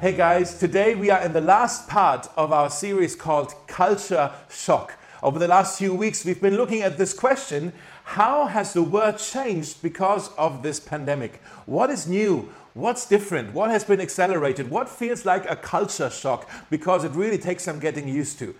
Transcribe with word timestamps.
Hey 0.00 0.12
guys, 0.12 0.56
today 0.56 0.94
we 0.94 1.10
are 1.10 1.20
in 1.22 1.32
the 1.32 1.40
last 1.40 1.88
part 1.88 2.28
of 2.36 2.52
our 2.52 2.70
series 2.70 3.16
called 3.16 3.52
Culture 3.66 4.30
Shock. 4.48 4.94
Over 5.24 5.40
the 5.40 5.48
last 5.48 5.76
few 5.76 5.92
weeks, 5.92 6.24
we've 6.24 6.40
been 6.40 6.56
looking 6.56 6.82
at 6.82 6.98
this 6.98 7.12
question 7.12 7.72
How 8.04 8.46
has 8.46 8.72
the 8.72 8.82
world 8.84 9.18
changed 9.18 9.82
because 9.82 10.32
of 10.34 10.62
this 10.62 10.78
pandemic? 10.78 11.42
What 11.66 11.90
is 11.90 12.06
new? 12.06 12.52
What's 12.74 13.06
different? 13.06 13.52
What 13.52 13.72
has 13.72 13.82
been 13.82 14.00
accelerated? 14.00 14.70
What 14.70 14.88
feels 14.88 15.26
like 15.26 15.50
a 15.50 15.56
culture 15.56 16.10
shock 16.10 16.48
because 16.70 17.02
it 17.02 17.10
really 17.10 17.38
takes 17.38 17.64
some 17.64 17.80
getting 17.80 18.06
used 18.06 18.38
to? 18.38 18.54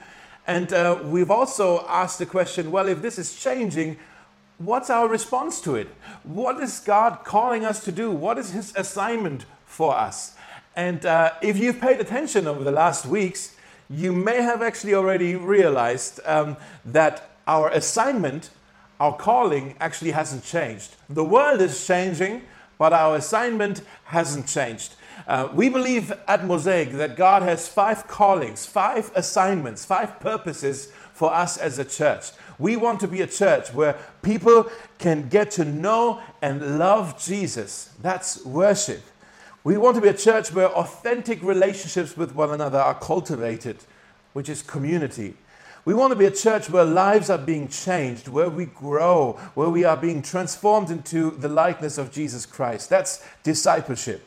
And 0.45 0.73
uh, 0.73 0.99
we've 1.05 1.31
also 1.31 1.87
asked 1.87 2.19
the 2.19 2.27
question 2.27 2.73
well, 2.73 2.89
if 2.89 3.01
this 3.01 3.17
is 3.17 3.41
changing, 3.41 3.97
what's 4.59 4.91
our 4.91 5.07
response 5.07 5.61
to 5.61 5.77
it? 5.77 5.87
What 6.25 6.61
is 6.61 6.81
God 6.81 7.21
calling 7.23 7.65
us 7.65 7.85
to 7.85 7.93
do? 7.93 8.11
What 8.11 8.39
is 8.39 8.51
His 8.51 8.75
assignment 8.75 9.45
for 9.67 9.95
us? 9.95 10.35
And 10.79 11.05
uh, 11.05 11.33
if 11.43 11.59
you've 11.59 11.81
paid 11.81 11.99
attention 11.99 12.47
over 12.47 12.63
the 12.63 12.71
last 12.71 13.05
weeks, 13.05 13.57
you 13.91 14.13
may 14.13 14.41
have 14.43 14.63
actually 14.63 14.95
already 14.95 15.35
realized 15.35 16.21
um, 16.25 16.57
that 16.85 17.31
our 17.49 17.69
assignment, 17.71 18.51
our 19.01 19.17
calling, 19.17 19.75
actually 19.81 20.13
hasn't 20.13 20.45
changed. 20.45 20.95
The 21.09 21.25
world 21.25 21.61
is 21.61 21.85
changing, 21.85 22.43
but 22.79 22.93
our 22.93 23.17
assignment 23.17 23.83
hasn't 24.05 24.47
changed. 24.47 24.95
Uh, 25.27 25.49
we 25.53 25.69
believe 25.69 26.13
at 26.29 26.47
Mosaic 26.47 26.93
that 26.93 27.17
God 27.17 27.43
has 27.43 27.67
five 27.67 28.07
callings, 28.07 28.65
five 28.65 29.11
assignments, 29.17 29.85
five 29.85 30.21
purposes 30.21 30.93
for 31.13 31.35
us 31.35 31.57
as 31.59 31.81
a 31.81 31.85
church. 31.85 32.31
We 32.57 32.77
want 32.77 33.01
to 33.01 33.09
be 33.09 33.23
a 33.23 33.27
church 33.27 33.75
where 33.75 33.99
people 34.23 34.71
can 34.99 35.29
get 35.29 35.51
to 35.53 35.65
know 35.65 36.21
and 36.41 36.79
love 36.79 37.21
Jesus. 37.21 37.91
That's 38.01 38.45
worship. 38.45 39.03
We 39.69 39.77
want 39.77 39.97
to 39.97 40.01
be 40.01 40.09
a 40.09 40.15
church 40.15 40.51
where 40.55 40.71
authentic 40.71 41.43
relationships 41.43 42.17
with 42.17 42.35
one 42.35 42.53
another 42.53 42.79
are 42.79 42.95
cultivated, 42.95 43.77
which 44.33 44.49
is 44.49 44.63
community. 44.63 45.35
We 45.85 45.93
want 45.93 46.11
to 46.11 46.19
be 46.19 46.25
a 46.25 46.31
church 46.31 46.71
where 46.71 46.87
lives 46.87 47.29
are 47.29 47.37
being 47.37 47.69
changed, 47.69 48.29
where 48.29 48.49
we 48.49 48.65
grow, 48.65 49.33
where 49.53 49.69
we 49.69 49.85
are 49.85 49.99
being 49.99 50.23
transformed 50.23 50.91
into 50.91 51.33
the 51.33 51.51
likeness 51.51 51.99
of 51.99 52.11
Jesus 52.11 52.47
Christ. 52.47 52.89
That's 52.89 53.23
discipleship. 53.43 54.27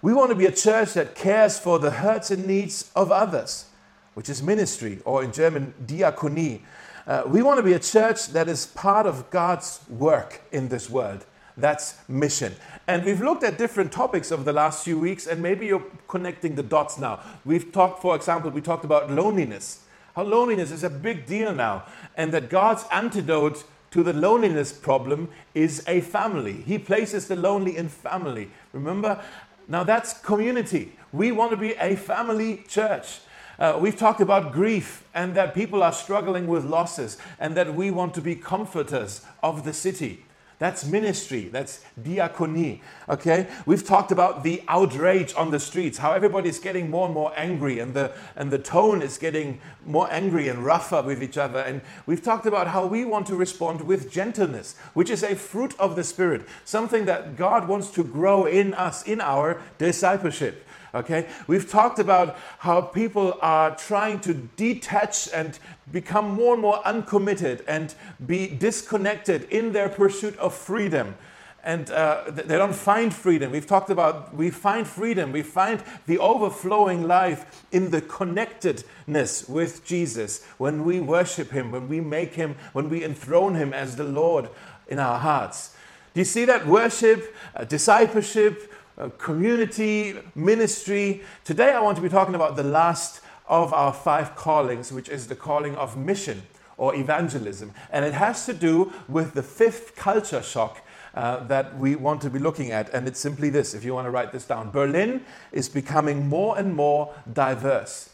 We 0.00 0.14
want 0.14 0.30
to 0.30 0.34
be 0.34 0.46
a 0.46 0.52
church 0.52 0.94
that 0.94 1.14
cares 1.14 1.58
for 1.58 1.78
the 1.78 1.90
hurts 1.90 2.30
and 2.30 2.46
needs 2.46 2.90
of 2.96 3.12
others, 3.12 3.66
which 4.14 4.30
is 4.30 4.42
ministry, 4.42 5.00
or 5.04 5.22
in 5.22 5.32
German, 5.32 5.74
diakonie. 5.84 6.62
Uh, 7.06 7.24
we 7.26 7.42
want 7.42 7.58
to 7.58 7.62
be 7.62 7.74
a 7.74 7.78
church 7.78 8.28
that 8.28 8.48
is 8.48 8.64
part 8.64 9.04
of 9.04 9.28
God's 9.28 9.80
work 9.90 10.40
in 10.50 10.70
this 10.70 10.88
world. 10.88 11.26
That's 11.58 11.96
mission. 12.08 12.54
And 12.88 13.04
we've 13.04 13.20
looked 13.20 13.44
at 13.44 13.58
different 13.58 13.92
topics 13.92 14.32
over 14.32 14.42
the 14.42 14.52
last 14.54 14.82
few 14.82 14.98
weeks, 14.98 15.26
and 15.26 15.42
maybe 15.42 15.66
you're 15.66 15.84
connecting 16.08 16.54
the 16.54 16.62
dots 16.62 16.98
now. 16.98 17.20
We've 17.44 17.70
talked, 17.70 18.00
for 18.00 18.16
example, 18.16 18.50
we 18.50 18.62
talked 18.62 18.86
about 18.86 19.10
loneliness. 19.10 19.84
How 20.16 20.22
loneliness 20.22 20.70
is 20.70 20.82
a 20.82 20.88
big 20.88 21.26
deal 21.26 21.54
now, 21.54 21.84
and 22.16 22.32
that 22.32 22.48
God's 22.48 22.86
antidote 22.90 23.64
to 23.90 24.02
the 24.02 24.14
loneliness 24.14 24.72
problem 24.72 25.28
is 25.54 25.84
a 25.86 26.00
family. 26.00 26.62
He 26.62 26.78
places 26.78 27.28
the 27.28 27.36
lonely 27.36 27.76
in 27.76 27.90
family. 27.90 28.50
Remember? 28.72 29.22
Now 29.68 29.84
that's 29.84 30.18
community. 30.22 30.96
We 31.12 31.30
want 31.30 31.50
to 31.50 31.58
be 31.58 31.72
a 31.74 31.94
family 31.94 32.64
church. 32.68 33.18
Uh, 33.58 33.78
we've 33.78 33.98
talked 33.98 34.22
about 34.22 34.52
grief 34.52 35.04
and 35.14 35.34
that 35.34 35.54
people 35.54 35.82
are 35.82 35.92
struggling 35.92 36.46
with 36.46 36.64
losses 36.64 37.18
and 37.38 37.54
that 37.54 37.74
we 37.74 37.90
want 37.90 38.14
to 38.14 38.22
be 38.22 38.34
comforters 38.34 39.26
of 39.42 39.64
the 39.64 39.74
city. 39.74 40.24
That's 40.58 40.84
ministry. 40.84 41.48
That's 41.52 41.84
diakonie. 42.00 42.80
Okay? 43.08 43.46
We've 43.64 43.84
talked 43.84 44.10
about 44.10 44.42
the 44.42 44.62
outrage 44.66 45.32
on 45.36 45.52
the 45.52 45.60
streets, 45.60 45.98
how 45.98 46.12
everybody's 46.12 46.58
getting 46.58 46.90
more 46.90 47.06
and 47.06 47.14
more 47.14 47.32
angry, 47.36 47.78
and 47.78 47.94
the, 47.94 48.12
and 48.34 48.50
the 48.50 48.58
tone 48.58 49.00
is 49.00 49.18
getting 49.18 49.60
more 49.86 50.08
angry 50.10 50.48
and 50.48 50.64
rougher 50.64 51.00
with 51.02 51.22
each 51.22 51.38
other. 51.38 51.60
And 51.60 51.80
we've 52.06 52.22
talked 52.22 52.46
about 52.46 52.66
how 52.68 52.86
we 52.86 53.04
want 53.04 53.28
to 53.28 53.36
respond 53.36 53.82
with 53.82 54.10
gentleness, 54.10 54.76
which 54.94 55.10
is 55.10 55.22
a 55.22 55.36
fruit 55.36 55.78
of 55.78 55.94
the 55.94 56.02
Spirit, 56.02 56.42
something 56.64 57.04
that 57.04 57.36
God 57.36 57.68
wants 57.68 57.90
to 57.92 58.02
grow 58.02 58.44
in 58.44 58.74
us, 58.74 59.04
in 59.04 59.20
our 59.20 59.62
discipleship. 59.78 60.64
Okay? 60.94 61.26
We've 61.46 61.68
talked 61.68 61.98
about 61.98 62.36
how 62.58 62.80
people 62.80 63.38
are 63.40 63.74
trying 63.76 64.20
to 64.20 64.34
detach 64.34 65.28
and 65.32 65.58
become 65.92 66.30
more 66.30 66.54
and 66.54 66.62
more 66.62 66.86
uncommitted 66.86 67.64
and 67.66 67.94
be 68.26 68.48
disconnected 68.48 69.44
in 69.44 69.72
their 69.72 69.88
pursuit 69.88 70.36
of 70.38 70.54
freedom. 70.54 71.16
And 71.64 71.90
uh, 71.90 72.22
they 72.28 72.56
don't 72.56 72.74
find 72.74 73.12
freedom. 73.12 73.50
We've 73.50 73.66
talked 73.66 73.90
about 73.90 74.34
we 74.34 74.48
find 74.48 74.86
freedom, 74.86 75.32
we 75.32 75.42
find 75.42 75.82
the 76.06 76.18
overflowing 76.18 77.06
life 77.06 77.66
in 77.72 77.90
the 77.90 78.00
connectedness 78.00 79.48
with 79.48 79.84
Jesus 79.84 80.44
when 80.56 80.84
we 80.84 81.00
worship 81.00 81.50
Him, 81.50 81.72
when 81.72 81.88
we 81.88 82.00
make 82.00 82.34
Him, 82.34 82.54
when 82.72 82.88
we 82.88 83.04
enthrone 83.04 83.54
Him 83.54 83.74
as 83.74 83.96
the 83.96 84.04
Lord 84.04 84.48
in 84.86 84.98
our 84.98 85.18
hearts. 85.18 85.74
Do 86.14 86.20
you 86.20 86.24
see 86.24 86.46
that? 86.46 86.66
Worship, 86.66 87.34
uh, 87.54 87.64
discipleship, 87.64 88.72
uh, 88.98 89.08
community, 89.10 90.14
ministry. 90.34 91.22
Today 91.44 91.72
I 91.72 91.80
want 91.80 91.96
to 91.96 92.02
be 92.02 92.08
talking 92.08 92.34
about 92.34 92.56
the 92.56 92.64
last 92.64 93.20
of 93.46 93.72
our 93.72 93.92
five 93.92 94.34
callings, 94.34 94.92
which 94.92 95.08
is 95.08 95.28
the 95.28 95.36
calling 95.36 95.76
of 95.76 95.96
mission 95.96 96.42
or 96.76 96.94
evangelism. 96.94 97.72
And 97.92 98.04
it 98.04 98.14
has 98.14 98.44
to 98.46 98.52
do 98.52 98.92
with 99.08 99.34
the 99.34 99.42
fifth 99.42 99.94
culture 99.96 100.42
shock 100.42 100.84
uh, 101.14 101.44
that 101.46 101.78
we 101.78 101.96
want 101.96 102.22
to 102.22 102.30
be 102.30 102.38
looking 102.38 102.72
at. 102.72 102.92
And 102.92 103.06
it's 103.06 103.20
simply 103.20 103.50
this 103.50 103.72
if 103.72 103.84
you 103.84 103.94
want 103.94 104.06
to 104.06 104.10
write 104.10 104.32
this 104.32 104.44
down 104.44 104.70
Berlin 104.70 105.24
is 105.52 105.68
becoming 105.68 106.28
more 106.28 106.58
and 106.58 106.74
more 106.74 107.14
diverse. 107.32 108.10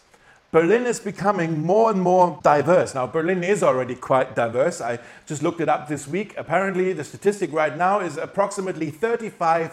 Berlin 0.53 0.87
is 0.87 1.01
becoming 1.01 1.67
more 1.67 1.91
and 1.91 2.01
more 2.01 2.39
diverse. 2.45 2.95
Now, 2.95 3.09
Berlin 3.09 3.43
is 3.43 3.65
already 3.65 3.97
quite 3.97 4.37
diverse. 4.37 4.81
I 4.81 5.01
just 5.27 5.43
looked 5.43 5.61
it 5.61 5.69
up 5.69 5.89
this 5.89 6.07
week. 6.07 6.33
Apparently, 6.37 6.93
the 6.93 7.03
statistic 7.03 7.53
right 7.53 7.77
now 7.77 7.99
is 7.99 8.17
approximately 8.17 8.93
35% 8.93 9.73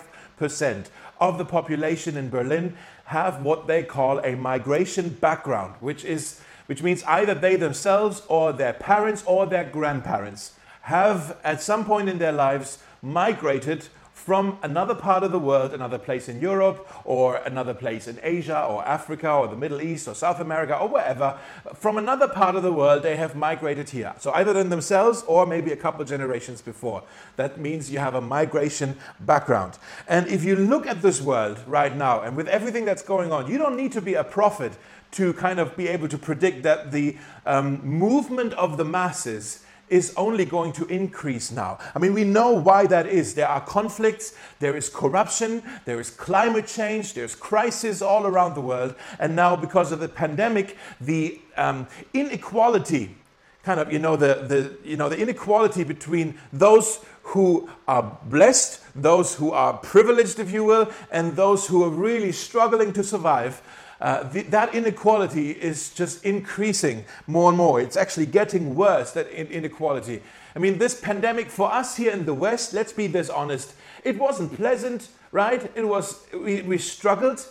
of 1.19 1.37
the 1.37 1.45
population 1.45 2.17
in 2.17 2.29
Berlin 2.29 2.75
have 3.05 3.43
what 3.43 3.67
they 3.67 3.83
call 3.83 4.19
a 4.19 4.35
migration 4.35 5.09
background, 5.09 5.75
which, 5.79 6.03
is, 6.05 6.41
which 6.65 6.81
means 6.81 7.03
either 7.03 7.33
they 7.33 7.55
themselves 7.55 8.23
or 8.27 8.53
their 8.53 8.73
parents 8.73 9.23
or 9.25 9.45
their 9.45 9.65
grandparents 9.65 10.53
have 10.83 11.37
at 11.43 11.61
some 11.61 11.85
point 11.85 12.09
in 12.09 12.17
their 12.17 12.31
lives 12.31 12.79
migrated 13.01 13.87
from 14.25 14.59
another 14.61 14.93
part 14.93 15.23
of 15.23 15.31
the 15.31 15.39
world, 15.39 15.73
another 15.73 15.97
place 15.97 16.29
in 16.29 16.39
Europe, 16.39 16.87
or 17.05 17.37
another 17.37 17.73
place 17.73 18.07
in 18.07 18.19
Asia, 18.21 18.63
or 18.63 18.87
Africa, 18.87 19.31
or 19.31 19.47
the 19.47 19.55
Middle 19.55 19.81
East, 19.81 20.07
or 20.07 20.13
South 20.13 20.39
America, 20.39 20.77
or 20.77 20.87
wherever, 20.87 21.39
from 21.73 21.97
another 21.97 22.27
part 22.27 22.55
of 22.55 22.61
the 22.61 22.71
world, 22.71 23.01
they 23.01 23.15
have 23.15 23.35
migrated 23.35 23.89
here. 23.89 24.13
So 24.19 24.31
either 24.33 24.55
in 24.59 24.69
themselves 24.69 25.23
or 25.23 25.47
maybe 25.47 25.71
a 25.71 25.75
couple 25.75 26.05
generations 26.05 26.61
before. 26.61 27.01
That 27.35 27.59
means 27.59 27.91
you 27.91 27.97
have 27.97 28.13
a 28.13 28.21
migration 28.21 28.95
background. 29.21 29.79
And 30.07 30.27
if 30.27 30.43
you 30.43 30.55
look 30.55 30.85
at 30.85 31.01
this 31.01 31.19
world 31.19 31.59
right 31.65 31.95
now, 31.95 32.21
and 32.21 32.37
with 32.37 32.47
everything 32.47 32.85
that's 32.85 33.01
going 33.01 33.31
on, 33.31 33.49
you 33.49 33.57
don't 33.57 33.75
need 33.75 33.91
to 33.93 34.01
be 34.01 34.13
a 34.13 34.23
prophet 34.23 34.73
to 35.13 35.33
kind 35.33 35.59
of 35.59 35.75
be 35.75 35.87
able 35.87 36.07
to 36.07 36.17
predict 36.19 36.61
that 36.61 36.91
the 36.91 37.17
um, 37.47 37.83
movement 37.83 38.53
of 38.53 38.77
the 38.77 38.85
masses 38.85 39.65
is 39.91 40.13
only 40.15 40.45
going 40.45 40.71
to 40.71 40.85
increase 40.87 41.51
now. 41.51 41.77
I 41.93 41.99
mean, 41.99 42.13
we 42.13 42.23
know 42.23 42.51
why 42.51 42.87
that 42.87 43.05
is. 43.05 43.35
There 43.35 43.47
are 43.47 43.61
conflicts, 43.61 44.33
there 44.59 44.75
is 44.75 44.89
corruption, 44.89 45.61
there 45.85 45.99
is 45.99 46.09
climate 46.09 46.65
change, 46.65 47.13
there's 47.13 47.35
crisis 47.35 48.01
all 48.01 48.25
around 48.25 48.55
the 48.55 48.61
world. 48.61 48.95
And 49.19 49.35
now, 49.35 49.55
because 49.55 49.91
of 49.91 49.99
the 49.99 50.07
pandemic, 50.07 50.77
the 51.01 51.39
um, 51.57 51.87
inequality 52.13 53.17
kind 53.63 53.79
of 53.79 53.93
you 53.93 53.99
know 53.99 54.15
the, 54.15 54.33
the 54.47 54.89
you 54.89 54.97
know 54.97 55.07
the 55.07 55.19
inequality 55.19 55.83
between 55.83 56.35
those 56.51 56.99
who 57.21 57.69
are 57.87 58.17
blessed 58.25 58.81
those 58.95 59.35
who 59.35 59.51
are 59.51 59.73
privileged 59.77 60.39
if 60.39 60.51
you 60.51 60.63
will 60.63 60.89
and 61.11 61.35
those 61.35 61.67
who 61.67 61.83
are 61.83 61.89
really 61.89 62.31
struggling 62.31 62.91
to 62.91 63.03
survive 63.03 63.61
uh, 64.01 64.23
the, 64.23 64.41
that 64.43 64.73
inequality 64.73 65.51
is 65.51 65.91
just 65.93 66.25
increasing 66.25 67.05
more 67.27 67.49
and 67.49 67.57
more. 67.57 67.79
It's 67.79 67.95
actually 67.95 68.25
getting 68.25 68.75
worse, 68.75 69.11
that 69.11 69.29
inequality. 69.29 70.23
I 70.55 70.59
mean, 70.59 70.79
this 70.79 70.99
pandemic 70.99 71.51
for 71.51 71.71
us 71.71 71.95
here 71.95 72.11
in 72.11 72.25
the 72.25 72.33
West, 72.33 72.73
let's 72.73 72.91
be 72.91 73.07
this 73.07 73.29
honest, 73.29 73.73
it 74.03 74.17
wasn't 74.17 74.55
pleasant, 74.55 75.09
right? 75.31 75.71
It 75.75 75.87
was, 75.87 76.25
we, 76.33 76.63
we 76.63 76.79
struggled, 76.79 77.47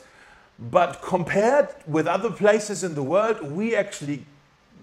but 0.59 1.01
compared 1.03 1.69
with 1.87 2.09
other 2.09 2.31
places 2.31 2.83
in 2.83 2.95
the 2.95 3.03
world, 3.03 3.41
we 3.43 3.77
actually 3.77 4.27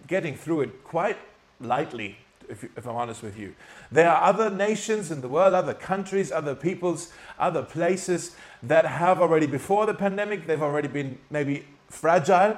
getting 0.07 0.35
through 0.35 0.61
it 0.61 0.83
quite 0.85 1.17
lightly, 1.59 2.17
if, 2.49 2.63
if, 2.63 2.87
I'm 2.87 2.95
honest 2.95 3.23
with 3.23 3.37
you. 3.37 3.55
There 3.91 4.09
are 4.09 4.23
other 4.23 4.49
nations 4.49 5.11
in 5.11 5.21
the 5.21 5.27
world, 5.27 5.53
other 5.53 5.73
countries, 5.73 6.31
other 6.31 6.55
peoples, 6.55 7.11
other 7.39 7.63
places 7.63 8.35
that 8.63 8.85
have 8.85 9.21
already, 9.21 9.47
before 9.47 9.85
the 9.85 9.93
pandemic, 9.93 10.47
they've 10.47 10.61
already 10.61 10.87
been 10.87 11.17
maybe 11.29 11.65
fragile, 11.89 12.57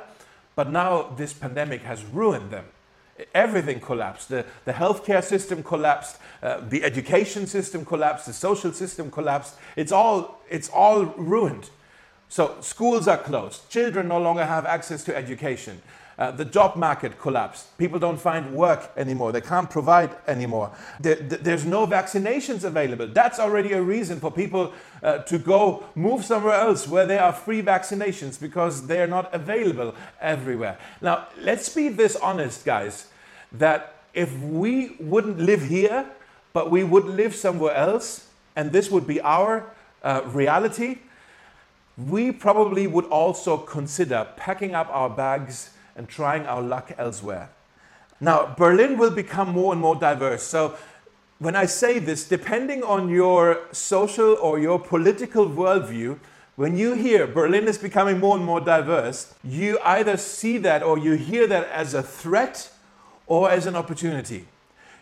but 0.56 0.72
now 0.72 1.14
this 1.18 1.34
pandemic 1.34 1.82
has 1.84 2.04
ruined 2.06 2.52
them. 2.52 2.66
Everything 3.34 3.80
collapsed. 3.80 4.30
The, 4.30 4.46
the 4.66 4.74
healthcare 4.74 5.24
system 5.24 5.62
collapsed, 5.64 6.18
uh, 6.42 6.62
the 6.62 6.84
education 6.84 7.48
system 7.48 7.84
collapsed, 7.84 8.28
the 8.28 8.34
social 8.34 8.72
system 8.72 9.12
collapsed. 9.12 9.56
It's 9.76 9.92
all, 9.92 10.42
it's 10.50 10.70
all 10.70 11.06
ruined. 11.06 11.70
So 12.30 12.56
schools 12.62 13.08
are 13.08 13.18
closed. 13.18 13.70
Children 13.70 14.08
no 14.08 14.20
longer 14.20 14.46
have 14.46 14.66
access 14.66 15.04
to 15.06 15.16
education. 15.16 15.82
Uh, 16.20 16.32
the 16.32 16.44
job 16.44 16.76
market 16.76 17.18
collapsed. 17.18 17.78
People 17.78 17.98
don't 17.98 18.20
find 18.20 18.54
work 18.54 18.92
anymore. 18.98 19.32
They 19.32 19.40
can't 19.40 19.70
provide 19.70 20.10
anymore. 20.28 20.70
There, 21.00 21.16
there's 21.16 21.64
no 21.64 21.88
vaccinations 21.88 22.66
available. 22.66 23.08
That's 23.08 23.40
already 23.40 23.72
a 23.72 23.82
reason 23.82 24.20
for 24.20 24.30
people 24.30 24.74
uh, 25.02 25.20
to 25.20 25.40
go 25.40 25.86
move 25.96 26.26
somewhere 26.26 26.56
else 26.56 26.90
where 26.90 27.06
there 27.06 27.24
are 27.24 27.32
free 27.32 27.62
vaccinations 27.62 28.38
because 28.38 28.88
they 28.88 29.02
are 29.02 29.08
not 29.08 29.34
available 29.34 29.96
everywhere. 30.20 30.78
Now, 31.00 31.28
let's 31.40 31.70
be 31.70 31.88
this 31.88 32.18
honest, 32.18 32.66
guys, 32.66 33.08
that 33.54 33.96
if 34.14 34.38
we 34.42 34.98
wouldn't 35.00 35.40
live 35.40 35.62
here, 35.62 36.06
but 36.52 36.70
we 36.70 36.84
would 36.84 37.06
live 37.06 37.34
somewhere 37.34 37.76
else, 37.76 38.28
and 38.58 38.74
this 38.74 38.92
would 38.92 39.08
be 39.08 39.22
our 39.22 39.72
uh, 40.04 40.24
reality, 40.26 40.98
we 41.96 42.34
probably 42.34 42.88
would 42.88 43.06
also 43.06 43.56
consider 43.56 44.28
packing 44.36 44.76
up 44.76 44.90
our 44.90 45.10
bags 45.10 45.70
and 46.00 46.08
trying 46.08 46.46
our 46.46 46.62
luck 46.62 46.94
elsewhere. 46.98 47.50
Now, 48.22 48.56
Berlin 48.58 48.98
will 48.98 49.12
become 49.12 49.50
more 49.50 49.74
and 49.74 49.82
more 49.82 49.98
diverse. 49.98 50.44
So, 50.44 50.78
when 51.40 51.56
I 51.56 51.66
say 51.66 52.00
this, 52.00 52.28
depending 52.28 52.84
on 52.84 53.10
your 53.10 53.60
social 53.74 54.38
or 54.42 54.60
your 54.60 54.80
political 54.80 55.46
worldview, 55.50 56.20
when 56.56 56.78
you 56.78 56.94
hear 56.94 57.28
Berlin 57.28 57.68
is 57.68 57.78
becoming 57.78 58.20
more 58.20 58.38
and 58.38 58.46
more 58.46 58.62
diverse, 58.62 59.34
you 59.44 59.78
either 59.84 60.16
see 60.16 60.58
that 60.60 60.84
or 60.84 60.98
you 60.98 61.14
hear 61.14 61.48
that 61.48 61.68
as 61.70 61.94
a 61.94 62.04
threat 62.04 62.72
or 63.28 63.52
as 63.52 63.66
an 63.66 63.76
opportunity. 63.76 64.48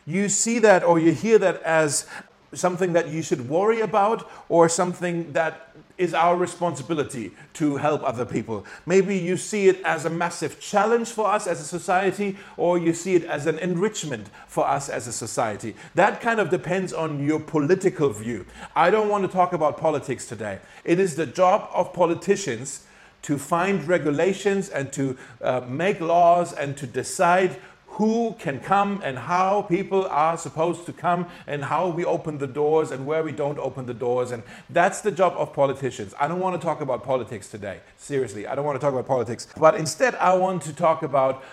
You 0.06 0.30
see 0.30 0.58
that 0.60 0.84
or 0.84 0.98
you 1.00 1.12
hear 1.12 1.38
that 1.38 1.62
as 1.62 2.08
something 2.54 2.94
that 2.94 3.10
you 3.10 3.22
should 3.22 3.50
worry 3.50 3.82
about 3.82 4.30
or 4.50 4.70
something 4.70 5.32
that 5.34 5.76
is 5.98 6.14
our 6.14 6.36
responsibility 6.36 7.32
to 7.54 7.78
help 7.78 8.04
other 8.04 8.26
people. 8.26 8.66
Maybe 8.86 9.18
you 9.18 9.36
see 9.36 9.68
it 9.68 9.82
as 9.84 10.06
a 10.06 10.10
massive 10.10 10.60
challenge 10.60 11.10
for 11.10 11.28
us 11.28 11.48
as 11.48 11.60
a 11.60 11.64
society, 11.64 12.38
or 12.56 12.78
you 12.78 12.94
see 12.94 13.16
it 13.16 13.24
as 13.26 13.48
an 13.48 13.58
enrichment 13.60 14.30
for 14.48 14.68
us 14.68 14.90
as 14.90 15.08
a 15.08 15.12
society. 15.12 15.76
That 15.96 16.22
kind 16.22 16.40
of 16.40 16.50
depends 16.50 16.94
on 16.94 17.26
your 17.26 17.40
political 17.40 18.10
view. 18.10 18.46
I 18.76 18.92
don't 18.92 19.10
want 19.10 19.24
to 19.26 19.32
talk 19.32 19.54
about 19.54 19.78
politics 19.78 20.28
today. 20.28 20.60
It 20.84 21.00
is 21.00 21.16
the 21.16 21.26
job 21.26 21.70
of 21.74 21.94
politicians 21.94 22.86
to 23.24 23.38
find 23.38 23.88
regulations 23.88 24.70
and 24.70 24.94
to 24.94 25.18
uh, 25.42 25.62
make 25.68 26.00
laws 26.00 26.54
and 26.54 26.78
to 26.78 26.86
decide 26.86 27.58
who 27.98 28.36
can 28.38 28.60
come 28.60 29.02
and 29.04 29.18
how 29.18 29.64
people 29.64 30.06
are 30.06 30.38
supposed 30.38 30.86
to 30.86 30.94
come 30.94 31.26
and 31.48 31.64
how 31.64 31.88
we 31.88 32.06
open 32.06 32.38
the 32.38 32.46
doors 32.46 32.92
and 32.92 33.08
where 33.08 33.24
we 33.24 33.32
don't 33.32 33.58
open 33.58 33.88
the 33.88 33.94
doors. 33.94 34.30
And 34.30 34.44
that's 34.70 35.02
the 35.02 35.12
job 35.12 35.34
of 35.36 35.52
politicians. 35.52 36.14
I 36.20 36.28
don't 36.28 36.40
want 36.40 36.62
to 36.62 36.64
talk 36.64 36.80
about 36.80 37.04
politics 37.04 37.50
today. 37.50 37.80
Seriously, 37.98 38.46
I 38.46 38.54
don't 38.54 38.66
want 38.66 38.80
to 38.80 38.80
talk 38.80 38.94
about 38.94 39.08
politics. 39.08 39.48
But 39.58 39.74
instead, 39.74 40.14
I 40.16 40.36
want 40.36 40.62
to 40.64 40.74
talk 40.74 41.02
about 41.02 41.44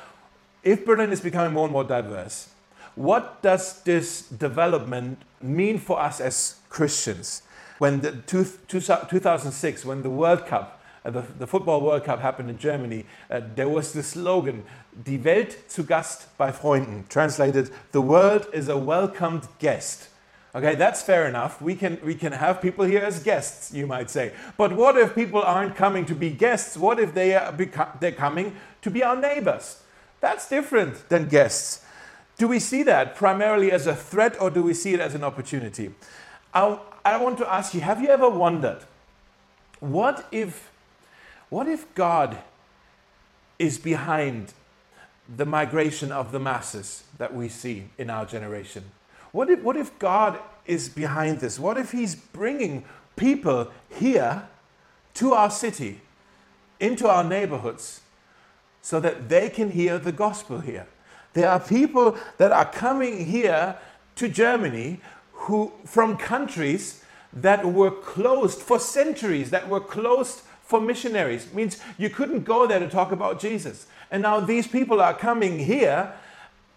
if 0.62 0.84
Berlin 0.84 1.12
is 1.12 1.22
becoming 1.22 1.54
more 1.54 1.64
and 1.64 1.72
more 1.72 1.84
diverse, 1.84 2.50
what 2.94 3.40
does 3.40 3.80
this 3.82 4.28
development 4.28 5.22
mean 5.40 5.78
for 5.78 5.98
us 5.98 6.20
as 6.20 6.56
Christians? 6.68 7.40
When 7.78 8.00
the 8.00 8.12
two, 8.12 8.44
two, 8.68 8.80
2006, 8.80 9.84
when 9.86 10.02
the 10.02 10.10
World 10.10 10.44
Cup 10.44 10.78
the, 11.04 11.22
the, 11.38 11.46
Football 11.46 11.82
World 11.82 12.04
Cup 12.04 12.20
happened 12.20 12.48
in 12.48 12.58
Germany, 12.58 13.04
uh, 13.30 13.40
there 13.54 13.68
was 13.68 13.92
the 13.92 14.02
slogan, 14.02 14.64
Die 15.04 15.18
Welt 15.18 15.56
zu 15.68 15.82
Gast 15.82 16.36
bei 16.38 16.50
Freunden. 16.50 17.04
Translated, 17.08 17.70
the 17.92 18.00
world 18.00 18.46
is 18.52 18.68
a 18.68 18.78
welcomed 18.78 19.46
guest. 19.58 20.08
Okay, 20.54 20.76
that's 20.76 21.02
fair 21.02 21.26
enough. 21.26 21.60
We 21.60 21.74
can, 21.74 21.98
we 22.04 22.14
can 22.14 22.32
have 22.32 22.62
people 22.62 22.84
here 22.84 23.02
as 23.02 23.22
guests, 23.22 23.74
you 23.74 23.86
might 23.86 24.08
say. 24.08 24.32
But 24.56 24.72
what 24.74 24.96
if 24.96 25.14
people 25.14 25.42
aren't 25.42 25.74
coming 25.74 26.06
to 26.06 26.14
be 26.14 26.30
guests? 26.30 26.76
What 26.76 27.00
if 27.00 27.12
they 27.12 27.34
are 27.34 27.52
they're 28.00 28.12
coming 28.12 28.56
to 28.82 28.90
be 28.90 29.02
our 29.02 29.16
neighbors? 29.16 29.82
That's 30.20 30.48
different 30.48 31.08
than 31.08 31.28
guests. 31.28 31.84
Do 32.38 32.48
we 32.48 32.60
see 32.60 32.82
that 32.84 33.14
primarily 33.14 33.72
as 33.72 33.86
a 33.86 33.94
threat 33.94 34.40
or 34.40 34.48
do 34.48 34.62
we 34.62 34.74
see 34.74 34.94
it 34.94 35.00
as 35.00 35.14
an 35.14 35.24
opportunity? 35.24 35.92
I, 36.52 36.78
I 37.04 37.16
want 37.16 37.36
to 37.38 37.52
ask 37.52 37.74
you 37.74 37.80
have 37.80 38.00
you 38.00 38.08
ever 38.08 38.30
wondered 38.30 38.78
what 39.80 40.26
if 40.32 40.70
what 41.54 41.68
if 41.68 41.94
God 41.94 42.38
is 43.60 43.78
behind 43.78 44.52
the 45.36 45.46
migration 45.46 46.10
of 46.10 46.32
the 46.32 46.40
masses 46.40 47.04
that 47.16 47.32
we 47.32 47.48
see 47.48 47.84
in 47.96 48.10
our 48.10 48.26
generation? 48.26 48.82
What 49.30 49.48
if, 49.48 49.62
what 49.62 49.76
if 49.76 49.96
God 50.00 50.40
is 50.66 50.88
behind 50.88 51.38
this? 51.38 51.56
What 51.56 51.78
if 51.78 51.92
He's 51.92 52.16
bringing 52.16 52.84
people 53.14 53.70
here 53.88 54.48
to 55.14 55.32
our 55.32 55.48
city, 55.48 56.00
into 56.80 57.08
our 57.08 57.22
neighborhoods, 57.22 58.00
so 58.82 58.98
that 58.98 59.28
they 59.28 59.48
can 59.48 59.70
hear 59.70 59.96
the 59.96 60.10
gospel 60.10 60.58
here? 60.58 60.88
There 61.34 61.48
are 61.48 61.60
people 61.60 62.18
that 62.38 62.50
are 62.50 62.68
coming 62.68 63.26
here 63.26 63.76
to 64.16 64.28
Germany 64.28 65.00
who, 65.30 65.72
from 65.84 66.16
countries 66.16 67.04
that 67.32 67.64
were 67.64 67.92
closed 67.92 68.58
for 68.58 68.80
centuries, 68.80 69.50
that 69.50 69.68
were 69.68 69.78
closed 69.78 70.40
for 70.64 70.80
missionaries. 70.80 71.46
It 71.46 71.54
means 71.54 71.78
you 71.98 72.10
couldn't 72.10 72.44
go 72.44 72.66
there 72.66 72.80
to 72.80 72.88
talk 72.88 73.12
about 73.12 73.40
Jesus. 73.40 73.86
And 74.10 74.22
now 74.22 74.40
these 74.40 74.66
people 74.66 75.00
are 75.00 75.14
coming 75.14 75.58
here 75.58 76.12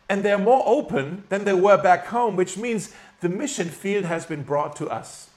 and 0.10 0.24
they're 0.24 0.38
more 0.38 0.64
open 0.66 1.24
than 1.30 1.44
they 1.44 1.54
were 1.54 1.82
back 1.82 2.08
home, 2.08 2.36
which 2.36 2.58
means 2.58 2.94
the 3.22 3.30
mission 3.30 3.70
field 3.70 4.06
has 4.06 4.26
been 4.26 4.44
brought 4.44 4.76
to 4.78 4.88
us. 4.88 5.30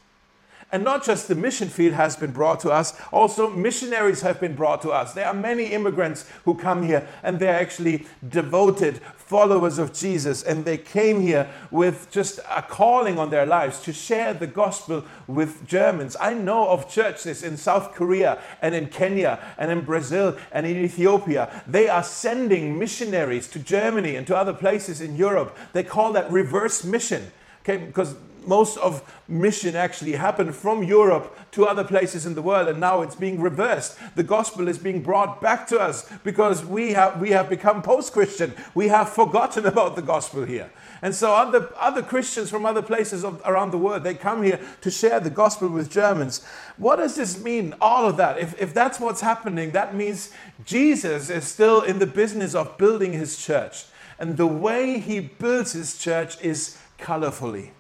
And 0.73 0.85
not 0.85 1.05
just 1.05 1.27
the 1.27 1.35
mission 1.35 1.69
field 1.69 1.95
has 1.95 2.15
been 2.15 2.31
brought 2.31 2.61
to 2.61 2.71
us, 2.71 2.95
also 3.11 3.51
missionaries 3.51 4.21
have 4.21 4.39
been 4.39 4.55
brought 4.55 4.83
to 4.83 4.91
us. 4.91 5.13
There 5.13 5.27
are 5.27 5.35
many 5.35 5.67
immigrants 5.67 6.27
who 6.45 6.55
come 6.55 6.85
here 6.85 7.09
and 7.23 7.41
they're 7.41 7.59
actually 7.59 8.07
devoted 8.29 8.99
followers 9.17 9.79
of 9.79 9.93
Jesus. 9.93 10.45
And 10.45 10.65
they 10.65 10.79
came 10.79 11.21
here 11.21 11.49
with 11.73 12.09
just 12.11 12.39
a 12.49 12.63
calling 12.63 13.19
on 13.19 13.31
their 13.31 13.47
lives 13.47 13.81
to 13.81 13.93
share 13.93 14.33
the 14.33 14.47
gospel 14.47 15.05
with 15.27 15.67
Germans. 15.67 16.17
I 16.21 16.35
know 16.35 16.69
of 16.69 16.89
churches 16.89 17.43
in 17.43 17.57
South 17.57 17.93
Korea 17.95 18.41
and 18.63 18.75
in 18.75 18.87
Kenya 18.87 19.41
and 19.59 19.73
in 19.73 19.81
Brazil 19.81 20.37
and 20.53 20.67
in 20.67 20.77
Ethiopia. 20.77 21.63
They 21.67 21.89
are 21.89 22.05
sending 22.05 22.79
missionaries 22.79 23.49
to 23.49 23.59
Germany 23.59 24.15
and 24.15 24.27
to 24.29 24.37
other 24.37 24.53
places 24.53 25.01
in 25.01 25.17
Europe. 25.17 25.57
They 25.73 25.83
call 25.83 26.13
that 26.13 26.31
reverse 26.31 26.85
mission. 26.85 27.33
Okay, 27.63 27.77
because 27.77 28.15
most 28.47 28.77
of 28.79 29.03
mission 29.29 29.77
actually 29.77 30.13
happened 30.13 30.55
from 30.55 30.83
Europe 30.83 31.37
to 31.53 31.67
other 31.67 31.85
places 31.85 32.27
in 32.27 32.35
the 32.35 32.43
world, 32.43 32.69
and 32.69 32.81
now 32.81 33.03
it's 33.03 33.15
being 33.15 33.41
reversed. 33.41 33.99
The 34.15 34.23
gospel 34.23 34.69
is 34.69 34.79
being 34.79 35.03
brought 35.03 35.41
back 35.41 35.67
to 35.69 35.79
us 35.79 36.11
because 36.25 36.65
we 36.65 36.93
have, 36.93 37.21
we 37.21 37.31
have 37.31 37.49
become 37.49 37.83
post 37.83 38.13
Christian. 38.13 38.55
We 38.75 38.89
have 38.89 39.09
forgotten 39.09 39.67
about 39.73 39.97
the 39.97 40.03
gospel 40.03 40.45
here. 40.45 40.71
And 41.03 41.15
so 41.15 41.35
other, 41.35 41.73
other 41.79 42.03
Christians 42.03 42.51
from 42.51 42.67
other 42.67 42.83
places 42.83 43.25
of, 43.25 43.41
around 43.45 43.71
the 43.71 43.79
world, 43.79 44.05
they 44.05 44.15
come 44.15 44.43
here 44.43 44.61
to 44.83 44.91
share 44.91 45.21
the 45.21 45.31
gospel 45.31 45.69
with 45.69 45.91
Germans. 45.91 46.45
What 46.77 46.97
does 46.97 47.17
this 47.17 47.43
mean? 47.43 47.75
All 47.81 48.07
of 48.07 48.17
that. 48.19 48.39
If, 48.39 48.61
if 48.61 48.75
that's 48.75 49.01
what's 49.01 49.21
happening, 49.21 49.71
that 49.71 49.95
means 49.95 50.31
Jesus 50.65 51.31
is 51.31 51.45
still 51.45 51.81
in 51.83 51.99
the 51.99 52.07
business 52.07 52.55
of 52.55 52.77
building 52.77 53.13
his 53.13 53.43
church. 53.43 53.85
And 54.19 54.37
the 54.37 54.47
way 54.47 54.99
he 54.99 55.21
builds 55.21 55.73
his 55.73 55.97
church 55.97 56.41
is 56.43 56.77
colorfully. 56.99 57.71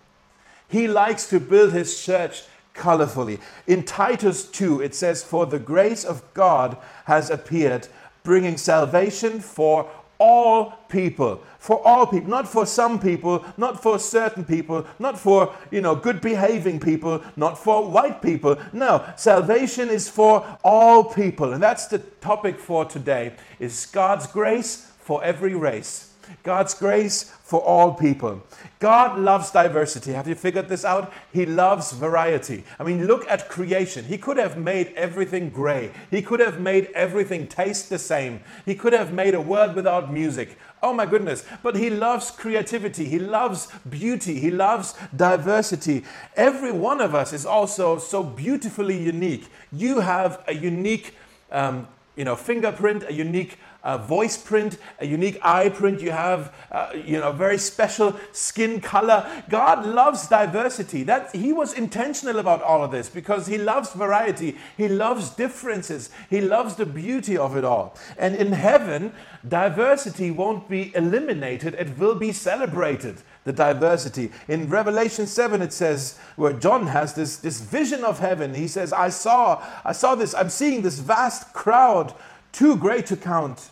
He 0.70 0.88
likes 0.88 1.28
to 1.30 1.40
build 1.40 1.72
his 1.72 2.02
church 2.02 2.44
colorfully. 2.74 3.40
In 3.66 3.84
Titus 3.84 4.44
2, 4.44 4.80
it 4.80 4.94
says, 4.94 5.22
For 5.22 5.44
the 5.46 5.58
grace 5.58 6.04
of 6.04 6.22
God 6.32 6.76
has 7.04 7.28
appeared, 7.28 7.88
bringing 8.22 8.56
salvation 8.56 9.40
for 9.40 9.90
all 10.20 10.72
people. 10.88 11.42
For 11.58 11.84
all 11.86 12.06
people 12.06 12.28
not 12.28 12.46
for 12.46 12.66
some 12.66 13.00
people 13.00 13.44
not 13.56 13.82
for 13.82 13.98
certain 13.98 14.44
people 14.44 14.86
not 14.98 15.18
for 15.18 15.54
you 15.70 15.80
know 15.80 15.94
good 15.94 16.20
behaving 16.20 16.78
people 16.78 17.22
not 17.36 17.58
for 17.58 17.88
white 17.88 18.20
people. 18.20 18.58
No 18.72 19.04
salvation 19.16 19.88
is 19.88 20.08
for 20.08 20.46
all 20.62 21.04
people. 21.04 21.54
And 21.54 21.62
that's 21.62 21.86
the 21.86 21.98
topic 22.20 22.58
for 22.58 22.84
today 22.84 23.32
is 23.58 23.86
god's 23.86 24.26
grace 24.26 24.92
for 25.00 25.24
every 25.24 25.54
race 25.54 26.09
God's 26.42 26.74
grace 26.74 27.24
for 27.42 27.60
all 27.60 27.94
people. 27.94 28.42
God 28.78 29.18
loves 29.18 29.50
diversity. 29.50 30.12
Have 30.12 30.28
you 30.28 30.34
figured 30.34 30.68
this 30.68 30.84
out? 30.84 31.12
He 31.32 31.44
loves 31.44 31.92
variety. 31.92 32.64
I 32.78 32.84
mean, 32.84 33.06
look 33.06 33.28
at 33.28 33.48
creation. 33.48 34.04
He 34.04 34.18
could 34.18 34.36
have 34.36 34.56
made 34.56 34.92
everything 34.96 35.50
gray, 35.50 35.90
He 36.10 36.22
could 36.22 36.40
have 36.40 36.60
made 36.60 36.88
everything 36.94 37.46
taste 37.46 37.90
the 37.90 37.98
same. 37.98 38.40
He 38.64 38.74
could 38.74 38.92
have 38.92 39.12
made 39.12 39.34
a 39.34 39.40
world 39.40 39.74
without 39.74 40.12
music. 40.12 40.56
Oh 40.82 40.94
my 40.94 41.06
goodness. 41.06 41.44
But 41.62 41.76
He 41.76 41.90
loves 41.90 42.30
creativity, 42.30 43.04
He 43.04 43.18
loves 43.18 43.68
beauty, 43.88 44.38
He 44.40 44.50
loves 44.50 44.94
diversity. 45.14 46.04
Every 46.36 46.72
one 46.72 47.00
of 47.00 47.14
us 47.14 47.32
is 47.32 47.44
also 47.44 47.98
so 47.98 48.22
beautifully 48.22 48.96
unique. 48.96 49.48
You 49.72 50.00
have 50.00 50.42
a 50.46 50.54
unique 50.54 51.14
um, 51.52 51.88
you 52.16 52.24
know, 52.24 52.36
fingerprint, 52.36 53.04
a 53.08 53.12
unique 53.12 53.58
uh, 53.82 53.98
voice 53.98 54.36
print, 54.36 54.78
a 54.98 55.06
unique 55.06 55.38
eye 55.42 55.68
print. 55.68 56.00
You 56.00 56.10
have, 56.10 56.54
uh, 56.70 56.90
you 56.94 57.18
know, 57.18 57.32
very 57.32 57.58
special 57.58 58.18
skin 58.32 58.80
color. 58.80 59.44
God 59.48 59.86
loves 59.86 60.28
diversity. 60.28 61.02
That 61.02 61.34
He 61.34 61.52
was 61.52 61.72
intentional 61.72 62.38
about 62.38 62.62
all 62.62 62.84
of 62.84 62.90
this 62.90 63.08
because 63.08 63.46
He 63.46 63.58
loves 63.58 63.92
variety. 63.92 64.56
He 64.76 64.88
loves 64.88 65.30
differences. 65.30 66.10
He 66.28 66.40
loves 66.40 66.74
the 66.74 66.86
beauty 66.86 67.36
of 67.36 67.56
it 67.56 67.64
all. 67.64 67.96
And 68.18 68.36
in 68.36 68.52
heaven, 68.52 69.12
diversity 69.46 70.30
won't 70.30 70.68
be 70.68 70.94
eliminated. 70.94 71.74
It 71.74 71.98
will 71.98 72.14
be 72.14 72.32
celebrated. 72.32 73.22
The 73.44 73.52
diversity. 73.54 74.32
In 74.48 74.68
Revelation 74.68 75.26
7, 75.26 75.62
it 75.62 75.72
says, 75.72 76.18
where 76.36 76.52
John 76.52 76.86
has 76.88 77.14
this, 77.14 77.38
this 77.38 77.60
vision 77.60 78.04
of 78.04 78.18
heaven. 78.18 78.52
He 78.52 78.68
says, 78.68 78.92
I 78.92 79.08
saw, 79.08 79.64
I 79.82 79.92
saw 79.92 80.14
this, 80.14 80.34
I'm 80.34 80.50
seeing 80.50 80.82
this 80.82 80.98
vast 80.98 81.54
crowd 81.54 82.14
too 82.52 82.76
great 82.76 83.06
to 83.06 83.16
count. 83.16 83.70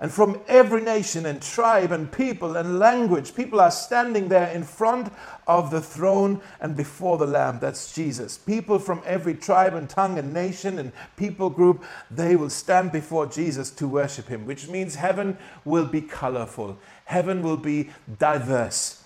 And 0.00 0.10
from 0.10 0.40
every 0.48 0.80
nation 0.80 1.26
and 1.26 1.42
tribe 1.42 1.92
and 1.92 2.10
people 2.10 2.56
and 2.56 2.78
language, 2.78 3.34
people 3.34 3.60
are 3.60 3.70
standing 3.70 4.28
there 4.28 4.48
in 4.48 4.62
front 4.62 5.12
of 5.46 5.70
the 5.70 5.82
throne 5.82 6.40
and 6.58 6.74
before 6.74 7.18
the 7.18 7.26
Lamb. 7.26 7.58
That's 7.60 7.92
Jesus. 7.92 8.38
People 8.38 8.78
from 8.78 9.02
every 9.04 9.34
tribe 9.34 9.74
and 9.74 9.90
tongue 9.90 10.18
and 10.18 10.32
nation 10.32 10.78
and 10.78 10.92
people 11.16 11.50
group, 11.50 11.84
they 12.10 12.34
will 12.34 12.48
stand 12.48 12.92
before 12.92 13.26
Jesus 13.26 13.70
to 13.72 13.86
worship 13.86 14.28
him, 14.28 14.46
which 14.46 14.68
means 14.68 14.94
heaven 14.94 15.36
will 15.66 15.86
be 15.86 16.00
colorful, 16.00 16.78
heaven 17.04 17.42
will 17.42 17.58
be 17.58 17.90
diverse. 18.18 19.04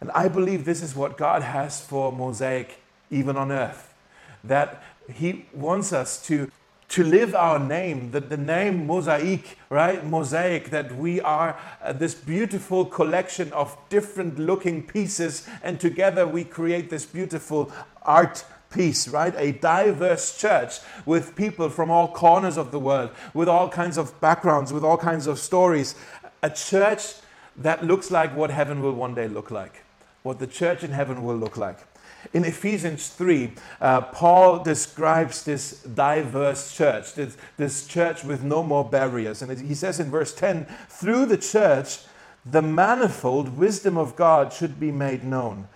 And 0.00 0.10
I 0.12 0.28
believe 0.28 0.64
this 0.64 0.82
is 0.82 0.96
what 0.96 1.18
God 1.18 1.42
has 1.42 1.82
for 1.82 2.10
Mosaic, 2.10 2.80
even 3.10 3.36
on 3.36 3.52
earth. 3.52 3.92
That 4.44 4.82
He 5.12 5.46
wants 5.52 5.92
us 5.92 6.24
to 6.26 6.50
to 6.88 7.02
live 7.02 7.34
our 7.34 7.58
name, 7.58 8.12
that 8.12 8.28
the 8.28 8.36
name 8.36 8.86
mosaic, 8.86 9.58
right? 9.70 10.04
Mosaic, 10.04 10.70
that 10.70 10.94
we 10.96 11.20
are 11.20 11.58
uh, 11.82 11.92
this 11.92 12.14
beautiful 12.14 12.84
collection 12.84 13.52
of 13.52 13.76
different 13.88 14.38
looking 14.38 14.82
pieces, 14.82 15.48
and 15.62 15.80
together 15.80 16.26
we 16.26 16.44
create 16.44 16.88
this 16.90 17.04
beautiful 17.04 17.72
art 18.02 18.44
piece, 18.70 19.08
right? 19.08 19.34
A 19.36 19.52
diverse 19.52 20.38
church 20.38 20.78
with 21.04 21.34
people 21.34 21.70
from 21.70 21.90
all 21.90 22.08
corners 22.08 22.56
of 22.56 22.70
the 22.70 22.78
world, 22.78 23.10
with 23.34 23.48
all 23.48 23.68
kinds 23.68 23.98
of 23.98 24.18
backgrounds, 24.20 24.72
with 24.72 24.84
all 24.84 24.98
kinds 24.98 25.26
of 25.26 25.38
stories. 25.38 25.96
A 26.42 26.50
church 26.50 27.14
that 27.56 27.84
looks 27.84 28.10
like 28.10 28.36
what 28.36 28.50
heaven 28.50 28.82
will 28.82 28.92
one 28.92 29.14
day 29.14 29.28
look 29.28 29.50
like, 29.50 29.82
what 30.22 30.38
the 30.38 30.46
church 30.46 30.84
in 30.84 30.90
heaven 30.90 31.24
will 31.24 31.36
look 31.36 31.56
like. 31.56 31.78
In 32.32 32.44
Ephesians 32.44 33.08
3, 33.08 33.52
uh, 33.80 34.00
Paul 34.02 34.62
describes 34.62 35.44
this 35.44 35.82
diverse 35.82 36.74
church, 36.74 37.14
this, 37.14 37.36
this 37.56 37.86
church 37.86 38.24
with 38.24 38.42
no 38.42 38.62
more 38.62 38.84
barriers. 38.84 39.42
And 39.42 39.58
he 39.58 39.74
says 39.74 40.00
in 40.00 40.10
verse 40.10 40.34
10 40.34 40.66
through 40.88 41.26
the 41.26 41.38
church, 41.38 41.98
the 42.44 42.62
manifold 42.62 43.56
wisdom 43.56 43.96
of 43.96 44.16
God 44.16 44.52
should 44.52 44.78
be 44.78 44.92
made 44.92 45.24
known. 45.24 45.68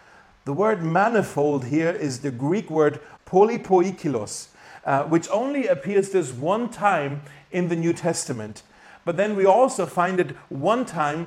The 0.45 0.53
word 0.53 0.83
manifold 0.83 1.67
here 1.67 1.91
is 1.91 2.21
the 2.21 2.31
Greek 2.31 2.71
word 2.71 3.01
polypoikilos, 3.27 4.49
uh, 4.85 5.05
which 5.05 5.29
only 5.31 5.67
appears 5.67 6.11
this 6.11 6.33
one 6.33 6.71
time 6.71 7.23
in 7.51 7.69
the 7.69 7.77
New 7.77 7.93
Testament. 7.93 8.63
But 9.05 9.17
then 9.17 9.37
we 9.37 9.45
also 9.45 9.87
find 9.87 10.21
it 10.21 10.31
one 10.49 10.87
time 10.87 11.27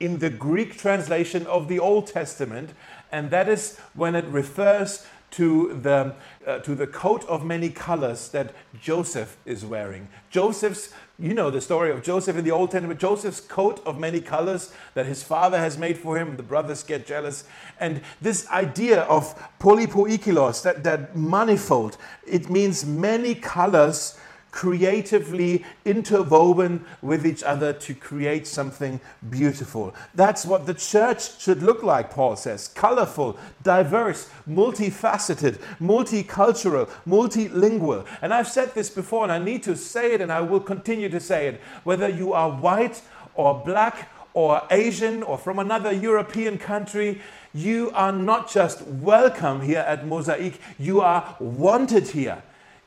in 0.00 0.18
the 0.18 0.30
Greek 0.30 0.76
translation 0.76 1.46
of 1.46 1.68
the 1.68 1.78
Old 1.78 2.06
Testament, 2.06 2.70
and 3.14 3.30
that 3.30 3.48
is 3.48 3.78
when 3.94 4.16
it 4.16 4.24
refers 4.24 5.06
to 5.30 5.78
the, 5.82 6.14
uh, 6.46 6.58
to 6.58 6.74
the 6.74 6.86
coat 6.86 7.24
of 7.28 7.44
many 7.44 7.70
colors 7.70 8.28
that 8.30 8.52
Joseph 8.80 9.36
is 9.46 9.64
wearing. 9.64 10.08
Joseph's, 10.30 10.92
you 11.16 11.32
know 11.32 11.48
the 11.48 11.60
story 11.60 11.92
of 11.92 12.02
Joseph 12.02 12.36
in 12.36 12.44
the 12.44 12.50
Old 12.50 12.72
Testament, 12.72 12.98
Joseph's 12.98 13.38
coat 13.40 13.80
of 13.86 14.00
many 14.00 14.20
colors 14.20 14.72
that 14.94 15.06
his 15.06 15.22
father 15.22 15.58
has 15.58 15.78
made 15.78 15.96
for 15.96 16.18
him. 16.18 16.36
The 16.36 16.42
brothers 16.42 16.82
get 16.82 17.06
jealous. 17.06 17.44
And 17.78 18.00
this 18.20 18.48
idea 18.48 19.02
of 19.02 19.40
polypoikilos, 19.60 20.62
that, 20.62 20.82
that 20.82 21.16
manifold, 21.16 21.96
it 22.26 22.50
means 22.50 22.84
many 22.84 23.36
colors 23.36 24.18
creatively 24.54 25.64
interwoven 25.84 26.84
with 27.02 27.26
each 27.26 27.42
other 27.42 27.72
to 27.72 27.92
create 27.92 28.46
something 28.46 29.00
beautiful. 29.28 29.92
That's 30.14 30.46
what 30.46 30.64
the 30.64 30.74
church 30.74 31.40
should 31.40 31.60
look 31.60 31.82
like, 31.82 32.10
Paul 32.10 32.36
says 32.36 32.68
colorful, 32.68 33.36
diverse, 33.64 34.30
multifaceted, 34.48 35.58
multicultural, 35.80 36.88
multilingual. 37.04 38.06
And 38.22 38.32
I've 38.32 38.46
said 38.46 38.72
this 38.74 38.90
before, 38.90 39.24
and 39.24 39.32
I 39.32 39.40
need 39.40 39.64
to 39.64 39.76
say 39.76 40.14
it, 40.14 40.20
and 40.20 40.30
I 40.30 40.40
will 40.40 40.60
continue 40.60 41.08
to 41.08 41.18
say 41.18 41.48
it. 41.48 41.60
Whether 41.82 42.08
you 42.08 42.32
are 42.32 42.52
white 42.52 43.02
or 43.34 43.60
black 43.66 44.08
or 44.34 44.62
Asian 44.70 45.24
or 45.24 45.36
from 45.36 45.58
another 45.58 45.92
European 45.92 46.58
country, 46.58 47.20
you 47.52 47.90
are 47.92 48.12
not 48.12 48.48
just 48.48 48.82
welcome 48.82 49.62
here 49.62 49.80
at 49.80 50.06
Mosaic, 50.06 50.60
you 50.78 51.00
are 51.00 51.34
wanted 51.40 52.06
here. 52.10 52.40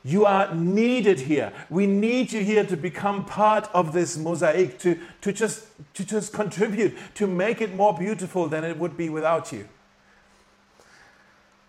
You 0.08 0.24
are 0.24 0.54
needed 0.54 1.20
here. 1.20 1.52
We 1.68 1.86
need 1.86 2.32
you 2.32 2.40
here 2.40 2.64
to 2.64 2.78
become 2.78 3.26
part 3.26 3.68
of 3.74 3.92
this 3.92 4.16
mosaic, 4.16 4.78
to, 4.78 4.98
to, 5.20 5.34
just, 5.34 5.66
to 5.92 6.02
just 6.02 6.32
contribute, 6.32 6.96
to 7.16 7.26
make 7.26 7.60
it 7.60 7.74
more 7.74 7.92
beautiful 7.92 8.48
than 8.48 8.64
it 8.64 8.78
would 8.78 8.96
be 8.96 9.10
without 9.10 9.52
you. 9.52 9.68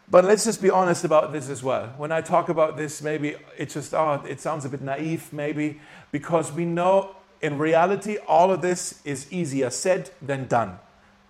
But 0.10 0.24
let's 0.24 0.46
just 0.46 0.62
be 0.62 0.70
honest 0.70 1.04
about 1.04 1.34
this 1.34 1.50
as 1.50 1.62
well. 1.62 1.94
When 1.98 2.14
I 2.14 2.22
talk 2.22 2.48
about 2.48 2.78
this, 2.78 3.02
maybe 3.02 3.36
it 3.58 3.72
just 3.72 3.94
oh, 3.94 4.24
it 4.26 4.40
sounds 4.40 4.64
a 4.64 4.70
bit 4.70 4.82
naive, 4.82 5.34
maybe, 5.34 5.82
because 6.14 6.50
we 6.54 6.64
know 6.64 7.18
in 7.42 7.58
reality 7.58 8.20
all 8.26 8.52
of 8.52 8.62
this 8.62 9.02
is 9.04 9.30
easier 9.34 9.70
said 9.70 10.12
than 10.22 10.48
done. 10.48 10.80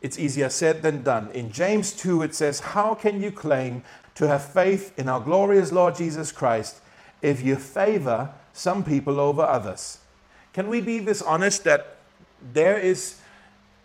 It's 0.03 0.19
easier 0.19 0.49
said 0.49 0.83
than 0.83 1.01
done. 1.01 1.31
In 1.31 1.51
James 1.51 1.91
2, 1.93 2.21
it 2.21 2.35
says, 2.35 2.59
How 2.59 2.93
can 2.93 3.19
you 3.19 3.31
claim 3.31 3.81
to 4.13 4.27
have 4.27 4.45
faith 4.45 4.93
in 4.95 5.09
our 5.09 5.19
glorious 5.19 5.71
Lord 5.71 5.95
Jesus 5.95 6.31
Christ 6.31 6.81
if 7.21 7.41
you 7.41 7.55
favor 7.55 8.29
some 8.53 8.83
people 8.83 9.19
over 9.19 9.41
others. 9.41 9.99
Can 10.53 10.67
we 10.67 10.81
be 10.81 10.99
this 10.99 11.21
honest 11.21 11.63
that 11.63 11.97
there 12.53 12.77
is 12.77 13.19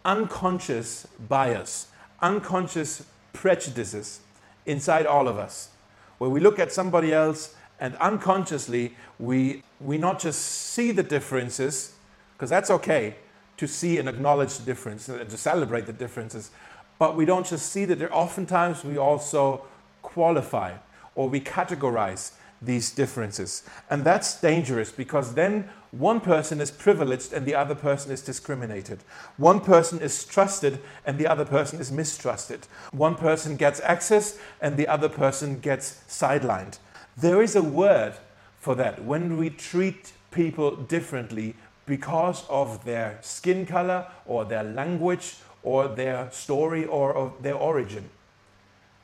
unconscious 0.04 1.06
bias, 1.28 1.88
unconscious 2.20 3.04
prejudices 3.32 4.20
inside 4.66 5.06
all 5.06 5.28
of 5.28 5.38
us, 5.38 5.70
where 6.18 6.30
we 6.30 6.40
look 6.40 6.58
at 6.58 6.72
somebody 6.72 7.12
else 7.12 7.54
and 7.80 7.96
unconsciously 7.96 8.96
we, 9.18 9.62
we 9.80 9.98
not 9.98 10.18
just 10.18 10.40
see 10.40 10.92
the 10.92 11.02
differences, 11.02 11.94
because 12.36 12.50
that's 12.50 12.70
okay 12.70 13.16
to 13.56 13.66
see 13.66 13.98
and 13.98 14.08
acknowledge 14.08 14.56
the 14.58 14.64
difference 14.64 15.08
and 15.08 15.28
to 15.28 15.36
celebrate 15.36 15.86
the 15.86 15.92
differences, 15.92 16.50
but 16.98 17.16
we 17.16 17.24
don't 17.24 17.46
just 17.46 17.70
see 17.70 17.84
that. 17.84 17.98
There 17.98 18.14
oftentimes 18.14 18.84
we 18.84 18.96
also 18.96 19.64
qualify 20.02 20.74
or 21.14 21.28
we 21.28 21.40
categorize 21.40 22.32
these 22.62 22.90
differences. 22.90 23.62
And 23.90 24.04
that's 24.04 24.40
dangerous 24.40 24.90
because 24.90 25.34
then 25.34 25.68
one 25.90 26.20
person 26.20 26.61
is 26.61 26.70
privileged 26.70 27.32
and 27.32 27.46
the 27.46 27.54
other 27.54 27.75
person 27.75 28.11
is 28.11 28.23
discriminated. 28.23 29.00
One 29.37 29.61
person 29.61 30.00
is 30.00 30.25
trusted 30.25 30.80
and 31.06 31.18
the 31.18 31.26
other 31.26 31.44
person 31.44 31.80
is 31.80 31.92
mistrusted. 31.92 32.66
One 32.92 33.14
person 33.14 33.56
gets 33.56 33.80
access 33.80 34.38
and 34.61 34.76
the 34.76 34.88
other 34.88 35.08
person 35.08 35.61
gets 35.61 36.02
sidelined. 36.08 36.78
There 37.16 37.42
is 37.42 37.54
a 37.54 37.62
word 37.62 38.14
for 38.58 38.75
that 38.75 39.04
when 39.04 39.37
we 39.37 39.50
treat 39.50 40.12
people 40.30 40.75
differently 40.75 41.54
because 41.87 42.44
of 42.49 42.84
their 42.84 43.18
skin 43.20 43.66
color 43.66 44.06
or 44.26 44.44
their 44.44 44.64
language 44.64 45.37
or 45.62 45.87
their 45.88 46.30
story 46.30 46.87
or 46.87 47.32
their 47.40 47.54
origin. 47.54 48.08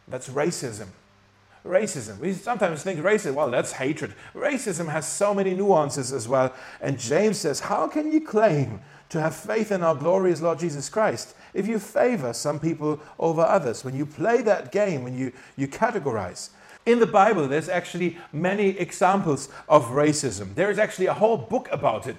That's 0.09 0.28
racism 0.28 0.88
racism. 1.64 2.19
We 2.19 2.33
sometimes 2.33 2.83
think 2.83 3.00
racism, 3.00 3.35
well, 3.35 3.50
that's 3.50 3.73
hatred. 3.73 4.14
Racism 4.35 4.90
has 4.90 5.07
so 5.07 5.35
many 5.35 5.55
nuances 5.55 6.12
as 6.12 6.29
well. 6.29 6.55
And 6.81 6.99
James 6.99 7.38
says, 7.38 7.61
How 7.61 7.88
can 7.88 8.12
you 8.12 8.21
claim 8.21 8.81
to 9.11 9.21
have 9.21 9.35
faith 9.35 9.73
in 9.73 9.83
our 9.83 9.95
glorious 9.95 10.40
Lord 10.40 10.59
Jesus 10.59 10.88
Christ 10.88 11.35
if 11.52 11.67
you 11.67 11.79
favor 11.79 12.33
some 12.33 12.59
people 12.59 13.00
over 13.19 13.43
others? 13.43 13.85
When 13.85 13.97
you 13.97 14.07
play 14.07 14.43
that 14.43 14.73
game, 14.73 15.02
when 15.02 15.17
you, 15.17 15.33
you 15.57 15.69
categorize. 15.69 16.50
In 16.87 16.99
the 16.99 17.07
Bible, 17.07 17.47
there's 17.47 17.69
actually 17.69 18.17
many 18.33 18.71
examples 18.79 19.49
of 19.69 19.87
racism. 19.88 20.55
There 20.55 20.71
is 20.71 20.79
actually 20.79 21.07
a 21.07 21.14
whole 21.14 21.37
book 21.37 21.69
about 21.71 22.07
it. 22.07 22.17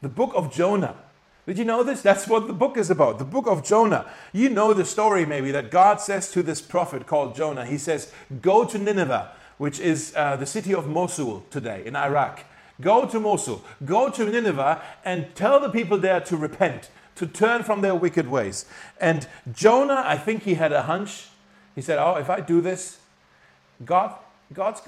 The 0.00 0.08
book 0.08 0.32
of 0.34 0.52
Jonah. 0.52 0.96
Did 1.46 1.58
you 1.58 1.64
know 1.64 1.82
this? 1.82 2.02
That's 2.02 2.28
what 2.28 2.46
the 2.46 2.52
book 2.52 2.76
is 2.76 2.88
about. 2.88 3.18
The 3.18 3.24
book 3.24 3.48
of 3.48 3.64
Jonah. 3.64 4.08
You 4.32 4.48
know 4.48 4.72
the 4.72 4.84
story, 4.84 5.26
maybe, 5.26 5.50
that 5.50 5.72
God 5.72 6.00
says 6.00 6.30
to 6.32 6.42
this 6.42 6.60
prophet 6.60 7.06
called 7.06 7.34
Jonah, 7.34 7.66
He 7.66 7.78
says, 7.78 8.12
Go 8.40 8.64
to 8.64 8.78
Nineveh, 8.78 9.32
which 9.58 9.80
is 9.80 10.12
uh, 10.16 10.36
the 10.36 10.46
city 10.46 10.72
of 10.72 10.86
Mosul 10.86 11.44
today 11.50 11.84
in 11.84 11.96
Iraq. 11.96 12.44
Go 12.80 13.06
to 13.06 13.18
Mosul, 13.18 13.62
go 13.84 14.08
to 14.08 14.24
Nineveh, 14.24 14.80
and 15.04 15.34
tell 15.34 15.60
the 15.60 15.68
people 15.68 15.98
there 15.98 16.20
to 16.20 16.36
repent, 16.36 16.90
to 17.16 17.26
turn 17.26 17.64
from 17.64 17.80
their 17.80 17.94
wicked 17.94 18.28
ways. 18.28 18.64
And 19.00 19.26
Jonah, 19.52 20.02
I 20.04 20.16
think 20.16 20.44
he 20.44 20.54
had 20.54 20.72
a 20.72 20.82
hunch. 20.82 21.28
He 21.74 21.82
said, 21.82 21.98
Oh, 21.98 22.16
if 22.16 22.30
I 22.30 22.40
do 22.40 22.60
this, 22.60 22.98
God, 23.84 24.14
God's, 24.52 24.82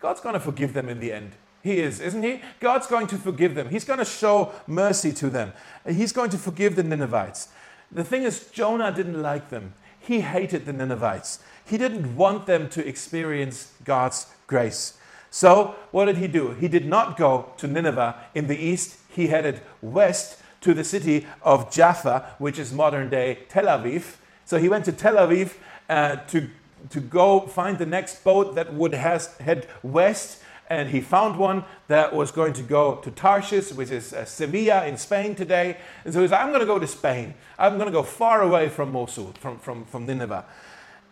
God's 0.00 0.20
going 0.20 0.34
to 0.34 0.40
forgive 0.40 0.72
them 0.72 0.88
in 0.88 1.00
the 1.00 1.12
end. 1.12 1.32
He 1.68 1.80
is, 1.80 2.00
isn't 2.00 2.22
he? 2.22 2.40
God's 2.60 2.86
going 2.86 3.08
to 3.08 3.18
forgive 3.18 3.54
them. 3.54 3.68
He's 3.68 3.84
going 3.84 3.98
to 3.98 4.04
show 4.06 4.52
mercy 4.66 5.12
to 5.12 5.28
them. 5.28 5.52
He's 5.86 6.12
going 6.12 6.30
to 6.30 6.38
forgive 6.38 6.76
the 6.76 6.82
Ninevites. 6.82 7.48
The 7.92 8.04
thing 8.04 8.22
is, 8.22 8.48
Jonah 8.50 8.90
didn't 8.90 9.20
like 9.20 9.50
them. 9.50 9.74
He 10.00 10.22
hated 10.22 10.64
the 10.64 10.72
Ninevites. 10.72 11.40
He 11.66 11.76
didn't 11.76 12.16
want 12.16 12.46
them 12.46 12.70
to 12.70 12.88
experience 12.88 13.74
God's 13.84 14.28
grace. 14.46 14.96
So, 15.30 15.74
what 15.90 16.06
did 16.06 16.16
he 16.16 16.26
do? 16.26 16.52
He 16.52 16.68
did 16.68 16.86
not 16.86 17.18
go 17.18 17.52
to 17.58 17.66
Nineveh 17.66 18.16
in 18.34 18.46
the 18.46 18.56
east. 18.56 18.96
He 19.10 19.26
headed 19.26 19.60
west 19.82 20.40
to 20.62 20.72
the 20.72 20.84
city 20.84 21.26
of 21.42 21.70
Jaffa, 21.70 22.34
which 22.38 22.58
is 22.58 22.72
modern 22.72 23.10
day 23.10 23.40
Tel 23.50 23.66
Aviv. 23.66 24.16
So, 24.46 24.56
he 24.56 24.70
went 24.70 24.86
to 24.86 24.92
Tel 24.92 25.16
Aviv 25.16 25.52
uh, 25.90 26.16
to, 26.28 26.48
to 26.88 27.00
go 27.00 27.40
find 27.40 27.76
the 27.76 27.84
next 27.84 28.24
boat 28.24 28.54
that 28.54 28.72
would 28.72 28.94
has, 28.94 29.36
head 29.36 29.66
west. 29.82 30.44
And 30.68 30.90
he 30.90 31.00
found 31.00 31.38
one 31.38 31.64
that 31.88 32.14
was 32.14 32.30
going 32.30 32.52
to 32.54 32.62
go 32.62 32.96
to 32.96 33.10
Tarshish, 33.10 33.72
which 33.72 33.90
is 33.90 34.12
uh, 34.12 34.24
Sevilla 34.24 34.86
in 34.86 34.98
Spain 34.98 35.34
today. 35.34 35.78
And 36.04 36.12
so 36.12 36.20
he's 36.20 36.30
like, 36.30 36.42
I'm 36.42 36.48
going 36.48 36.60
to 36.60 36.66
go 36.66 36.78
to 36.78 36.86
Spain. 36.86 37.34
I'm 37.58 37.74
going 37.74 37.86
to 37.86 37.92
go 37.92 38.02
far 38.02 38.42
away 38.42 38.68
from 38.68 38.92
Mosul, 38.92 39.32
from, 39.40 39.58
from, 39.58 39.84
from 39.86 40.04
Nineveh. 40.04 40.44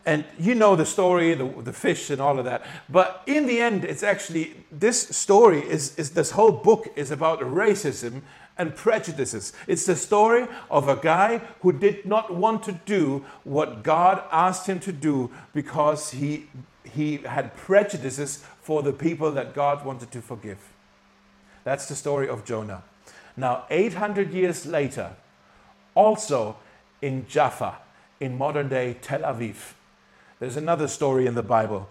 And 0.06 0.24
you 0.38 0.54
know 0.54 0.76
the 0.76 0.86
story, 0.86 1.34
the, 1.34 1.46
the 1.62 1.72
fish 1.72 2.10
and 2.10 2.20
all 2.20 2.38
of 2.38 2.44
that. 2.44 2.64
But 2.88 3.22
in 3.26 3.46
the 3.46 3.60
end, 3.60 3.84
it's 3.84 4.04
actually 4.04 4.54
this 4.70 5.08
story 5.08 5.60
is, 5.60 5.98
is 5.98 6.10
this 6.10 6.30
whole 6.30 6.52
book 6.52 6.86
is 6.94 7.10
about 7.10 7.40
racism 7.40 8.22
and 8.56 8.74
prejudices. 8.74 9.52
It's 9.66 9.84
the 9.84 9.96
story 9.96 10.46
of 10.70 10.88
a 10.88 10.96
guy 10.96 11.38
who 11.60 11.72
did 11.72 12.06
not 12.06 12.32
want 12.32 12.62
to 12.64 12.72
do 12.72 13.24
what 13.42 13.82
God 13.82 14.22
asked 14.30 14.68
him 14.68 14.78
to 14.80 14.92
do 14.92 15.30
because 15.52 16.12
he, 16.12 16.46
he 16.84 17.18
had 17.18 17.56
prejudices 17.56 18.44
for 18.66 18.82
the 18.82 18.92
people 18.92 19.30
that 19.30 19.54
God 19.54 19.84
wanted 19.84 20.10
to 20.10 20.20
forgive. 20.20 20.58
That's 21.62 21.86
the 21.86 21.94
story 21.94 22.28
of 22.28 22.44
Jonah. 22.44 22.82
Now, 23.36 23.64
800 23.70 24.32
years 24.32 24.66
later, 24.66 25.12
also 25.94 26.56
in 27.00 27.28
Jaffa, 27.28 27.76
in 28.18 28.36
modern 28.36 28.68
day 28.68 28.96
Tel 29.00 29.20
Aviv, 29.20 29.74
there's 30.40 30.56
another 30.56 30.88
story 30.88 31.28
in 31.28 31.36
the 31.36 31.44
Bible 31.44 31.88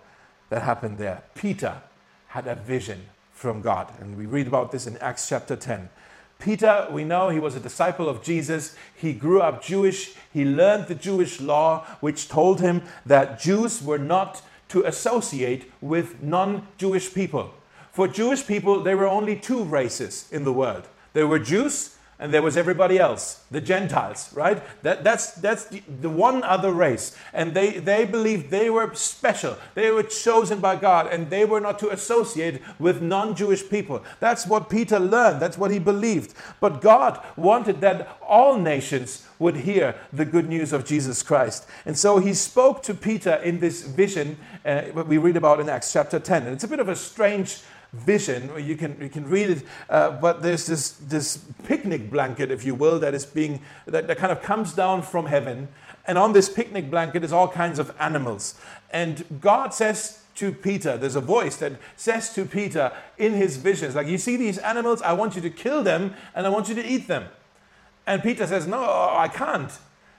that 0.50 0.64
happened 0.64 0.98
there. 0.98 1.24
Peter 1.34 1.82
had 2.28 2.46
a 2.46 2.56
vision 2.56 3.06
from 3.32 3.62
God, 3.62 3.94
and 4.02 4.18
we 4.18 4.26
read 4.26 4.46
about 4.46 4.74
this 4.74 4.86
in 4.86 4.98
Acts 4.98 5.30
chapter 5.30 5.56
10. 5.56 5.88
Peter, 6.40 6.90
we 6.92 7.06
know 7.06 7.30
he 7.30 7.40
was 7.40 7.56
a 7.56 7.62
disciple 7.62 8.10
of 8.10 8.22
Jesus. 8.22 8.76
He 8.94 9.14
grew 9.14 9.40
up 9.40 9.64
Jewish. 9.64 10.14
He 10.34 10.44
learned 10.44 10.88
the 10.88 10.96
Jewish 10.96 11.40
law, 11.40 11.86
which 12.02 12.28
told 12.28 12.60
him 12.60 12.82
that 13.06 13.40
Jews 13.40 13.82
were 13.82 13.98
not 13.98 14.42
to 14.70 14.84
associate 14.84 15.72
with 15.82 16.22
non 16.22 16.68
Jewish 16.78 17.14
people. 17.14 17.54
For 17.92 18.08
Jewish 18.08 18.46
people, 18.46 18.84
there 18.84 18.98
were 18.98 19.08
only 19.08 19.36
two 19.36 19.64
races 19.64 20.28
in 20.32 20.44
the 20.44 20.54
world 20.54 20.88
there 21.16 21.28
were 21.28 21.40
Jews 21.40 21.95
and 22.18 22.34
there 22.34 22.42
was 22.42 22.56
everybody 22.56 22.98
else, 22.98 23.44
the 23.52 23.60
Gentiles, 23.60 24.32
right? 24.34 24.64
That, 24.84 25.04
that's 25.04 25.34
that's 25.34 25.66
the, 25.66 25.84
the, 26.02 26.10
one 26.10 26.44
other 26.44 26.72
race. 26.72 27.16
And 27.34 27.54
they, 27.54 27.80
they 27.80 28.06
believed 28.06 28.52
they 28.52 28.70
were 28.70 28.94
special. 28.96 29.58
They 29.74 29.92
were 29.92 30.04
chosen 30.04 30.60
by 30.60 30.78
God, 30.78 31.08
and 31.08 31.30
they 31.30 31.44
were 31.44 31.60
not 31.60 31.78
to 31.80 31.90
associate 31.90 32.62
with 32.80 33.02
non 33.02 33.36
Jewish 33.36 33.70
people. 33.70 34.02
That's 34.22 34.48
what 34.48 34.70
Peter 34.70 34.98
learned, 34.98 35.42
that's 35.42 35.58
what 35.58 35.72
he 35.72 35.80
believed. 35.80 36.34
But 36.62 36.82
God 36.82 37.22
wanted 37.36 37.82
that 37.82 38.18
all 38.26 38.58
nations 38.58 39.28
would 39.38 39.58
hear 39.58 39.96
the 40.14 40.26
good 40.26 40.48
news 40.48 40.72
of 40.72 40.86
Jesus 40.86 41.22
Christ. 41.22 41.68
And 41.86 41.98
so 41.98 42.20
he 42.20 42.34
spoke 42.34 42.82
to 42.84 42.94
Peter 42.94 43.36
in 43.36 43.60
this 43.60 43.84
vision, 43.84 44.38
uh, 44.66 44.84
we 45.06 45.18
read 45.18 45.36
about 45.36 45.60
in 45.60 45.68
Acts 45.68 45.92
chapter 45.92 46.20
10. 46.20 46.44
And 46.44 46.54
it's 46.54 46.64
a 46.64 46.70
bit 46.70 46.80
of 46.80 46.88
a 46.88 46.96
strange 46.96 47.62
vision. 47.94 48.52
You 48.58 48.76
can, 48.76 48.98
you 49.00 49.10
can 49.10 49.30
read 49.30 49.50
it, 49.50 49.64
uh, 49.90 50.12
but 50.12 50.42
there's 50.42 50.66
this, 50.66 50.92
this 50.92 51.38
picnic 51.64 52.10
blanket, 52.12 52.52
if 52.52 52.66
you 52.66 52.76
will, 52.76 53.00
that 53.00 53.14
is 53.14 53.26
being, 53.26 53.62
that, 53.86 54.08
that 54.08 54.18
kind 54.18 54.32
of 54.32 54.42
comes 54.42 54.74
down 54.74 55.02
from 55.02 55.28
heaven. 55.28 55.68
And 56.08 56.18
on 56.18 56.34
this 56.34 56.50
picnic 56.50 56.92
blanket 56.92 57.24
is 57.24 57.34
all 57.34 57.48
kinds 57.48 57.80
of 57.80 57.96
animals. 58.00 58.56
And 58.92 59.24
God 59.42 59.74
says 59.74 60.22
to 60.36 60.52
Peter, 60.52 60.98
there's 60.98 61.16
a 61.16 61.22
voice 61.22 61.56
that 61.58 61.74
says 61.96 62.34
to 62.34 62.46
Peter 62.46 62.92
in 63.18 63.34
his 63.34 63.58
visions, 63.58 63.96
like, 63.96 64.08
you 64.08 64.18
see 64.18 64.38
these 64.38 64.58
animals, 64.58 65.02
I 65.02 65.14
want 65.14 65.36
you 65.36 65.42
to 65.42 65.50
kill 65.50 65.82
them 65.82 66.14
and 66.36 66.46
I 66.46 66.50
want 66.50 66.70
you 66.70 66.76
to 66.76 66.86
eat 66.86 67.08
them. 67.08 67.28
And 68.06 68.22
Peter 68.22 68.46
says, 68.46 68.68
no, 68.68 68.84
I 68.84 69.28
can't. 69.28 69.72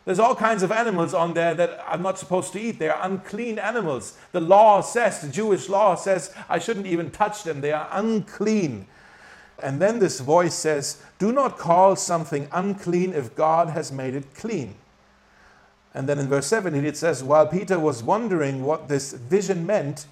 There's 0.07 0.21
all 0.21 0.37
kinds 0.37 0.63
of 0.63 0.71
animals 0.71 1.15
on 1.15 1.35
there 1.35 1.53
that 1.55 1.85
I'm 1.87 2.01
not 2.01 2.17
supposed 2.17 2.53
to 2.53 2.61
eat. 2.61 2.79
They 2.79 2.89
are 2.89 3.05
unclean 3.05 3.59
animals. 3.59 4.17
The 4.31 4.41
law 4.41 4.81
says, 4.81 5.21
the 5.21 5.29
Jewish 5.29 5.69
law 5.69 5.97
says, 5.97 6.33
I 6.49 6.61
shouldn't 6.61 6.87
even 6.87 7.11
touch 7.11 7.43
them. 7.43 7.61
They 7.61 7.73
are 7.73 7.89
unclean. 7.91 8.87
And 9.59 9.83
then 9.83 9.99
this 9.99 10.21
voice 10.21 10.55
says, 10.55 11.03
Do 11.19 11.33
not 11.33 11.59
call 11.59 11.97
something 11.97 12.49
unclean 12.53 13.15
if 13.15 13.35
God 13.35 13.71
has 13.71 13.91
made 13.91 14.15
it 14.15 14.33
clean. 14.35 14.77
And 15.93 16.09
then 16.09 16.21
in 16.21 16.29
verse 16.29 16.47
7, 16.47 16.73
it 16.85 16.97
says, 16.97 17.25
While 17.25 17.49
Peter 17.49 17.81
was 17.81 18.05
wondering 18.05 18.63
what 18.63 18.87
this 18.87 19.13
vision 19.13 19.67
meant, 19.67 20.07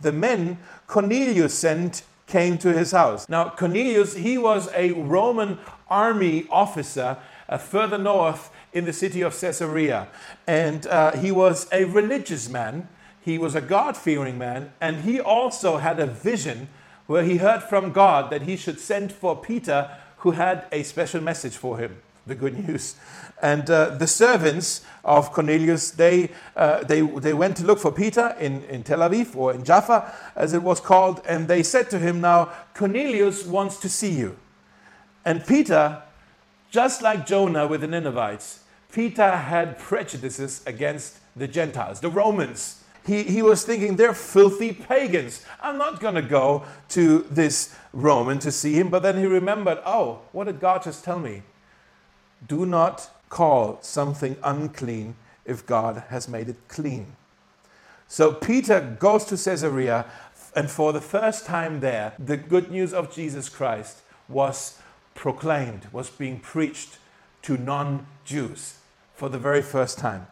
the 0.00 0.12
men 0.12 0.58
Cornelius 0.88 1.56
sent 1.56 2.02
came 2.26 2.58
to 2.58 2.72
his 2.72 2.90
house. 2.90 3.28
Now, 3.28 3.50
Cornelius, 3.50 4.16
he 4.16 4.38
was 4.38 4.70
a 4.74 4.92
Roman 4.92 5.58
army 5.88 6.46
officer 6.50 7.18
uh, 7.48 7.58
further 7.58 7.98
north 7.98 8.50
in 8.72 8.84
the 8.84 8.92
city 8.92 9.20
of 9.20 9.38
Caesarea. 9.38 10.08
And 10.46 10.86
uh, 10.86 11.12
he 11.16 11.32
was 11.32 11.68
a 11.72 11.84
religious 11.84 12.48
man, 12.48 12.88
he 13.20 13.38
was 13.38 13.54
a 13.54 13.60
God 13.60 13.96
fearing 13.96 14.38
man, 14.38 14.72
and 14.80 15.02
he 15.02 15.20
also 15.20 15.78
had 15.78 16.00
a 16.00 16.06
vision 16.06 16.68
where 17.06 17.24
he 17.24 17.38
heard 17.38 17.62
from 17.62 17.92
God 17.92 18.30
that 18.30 18.42
he 18.42 18.56
should 18.56 18.78
send 18.78 19.12
for 19.12 19.36
Peter, 19.36 19.90
who 20.18 20.32
had 20.32 20.66
a 20.70 20.82
special 20.82 21.20
message 21.20 21.56
for 21.56 21.78
him 21.78 22.00
the 22.26 22.34
good 22.34 22.66
news. 22.66 22.94
And 23.42 23.68
uh, 23.70 23.90
the 23.96 24.06
servants 24.06 24.82
of 25.04 25.32
Cornelius, 25.32 25.90
they, 25.90 26.30
uh, 26.54 26.84
they, 26.84 27.00
they 27.00 27.32
went 27.32 27.56
to 27.56 27.64
look 27.64 27.78
for 27.78 27.90
Peter 27.90 28.36
in, 28.38 28.62
in 28.64 28.84
Tel 28.84 29.00
Aviv 29.00 29.34
or 29.34 29.52
in 29.52 29.64
Jaffa, 29.64 30.14
as 30.36 30.52
it 30.52 30.62
was 30.62 30.78
called, 30.78 31.22
and 31.26 31.48
they 31.48 31.62
said 31.62 31.90
to 31.90 31.98
him, 31.98 32.20
Now, 32.20 32.52
Cornelius 32.74 33.44
wants 33.46 33.78
to 33.80 33.88
see 33.88 34.12
you. 34.12 34.36
And 35.24 35.44
Peter 35.44 36.02
just 36.70 37.02
like 37.02 37.26
Jonah 37.26 37.66
with 37.66 37.80
the 37.80 37.88
Ninevites, 37.88 38.59
Peter 38.92 39.30
had 39.36 39.78
prejudices 39.78 40.62
against 40.66 41.18
the 41.36 41.46
Gentiles, 41.46 42.00
the 42.00 42.10
Romans. 42.10 42.82
He, 43.06 43.22
he 43.22 43.42
was 43.42 43.64
thinking, 43.64 43.96
they're 43.96 44.14
filthy 44.14 44.72
pagans. 44.72 45.44
I'm 45.62 45.78
not 45.78 46.00
going 46.00 46.16
to 46.16 46.22
go 46.22 46.64
to 46.90 47.26
this 47.30 47.74
Roman 47.92 48.38
to 48.40 48.52
see 48.52 48.74
him. 48.74 48.88
But 48.88 49.02
then 49.02 49.18
he 49.18 49.26
remembered, 49.26 49.78
oh, 49.86 50.20
what 50.32 50.44
did 50.44 50.60
God 50.60 50.82
just 50.82 51.04
tell 51.04 51.18
me? 51.18 51.42
Do 52.46 52.66
not 52.66 53.10
call 53.28 53.78
something 53.80 54.36
unclean 54.42 55.14
if 55.44 55.66
God 55.66 56.04
has 56.08 56.28
made 56.28 56.48
it 56.48 56.56
clean. 56.68 57.16
So 58.08 58.32
Peter 58.32 58.96
goes 58.98 59.24
to 59.26 59.36
Caesarea, 59.36 60.04
and 60.54 60.68
for 60.68 60.92
the 60.92 61.00
first 61.00 61.46
time 61.46 61.78
there, 61.80 62.12
the 62.18 62.36
good 62.36 62.70
news 62.70 62.92
of 62.92 63.14
Jesus 63.14 63.48
Christ 63.48 63.98
was 64.28 64.80
proclaimed, 65.14 65.86
was 65.92 66.10
being 66.10 66.40
preached 66.40 66.98
to 67.42 67.56
non 67.56 68.06
Jews 68.24 68.79
for 69.20 69.28
the 69.28 69.38
very 69.38 69.60
first 69.60 69.98
time. 69.98 70.26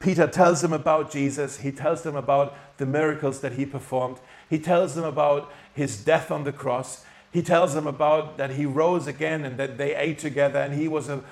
Peter 0.00 0.26
tells 0.26 0.60
them 0.60 0.72
about 0.72 1.08
Jesus. 1.08 1.58
He 1.58 1.70
tells 1.70 2.02
them 2.02 2.16
about 2.16 2.56
the 2.78 2.84
miracles 2.84 3.40
that 3.42 3.52
he 3.52 3.64
performed. 3.64 4.18
He 4.50 4.58
tells 4.58 4.96
them 4.96 5.04
about 5.04 5.52
his 5.72 6.04
death 6.04 6.32
on 6.32 6.42
the 6.42 6.52
cross. 6.52 7.04
He 7.30 7.42
tells 7.42 7.74
them 7.74 7.86
about 7.86 8.36
that 8.36 8.50
he 8.50 8.66
rose 8.66 9.06
again 9.06 9.44
and 9.44 9.56
that 9.56 9.78
they 9.78 9.94
ate 9.94 10.18
together 10.18 10.58
and 10.58 10.74
he 10.74 10.88
was 10.88 11.08
a 11.08 11.22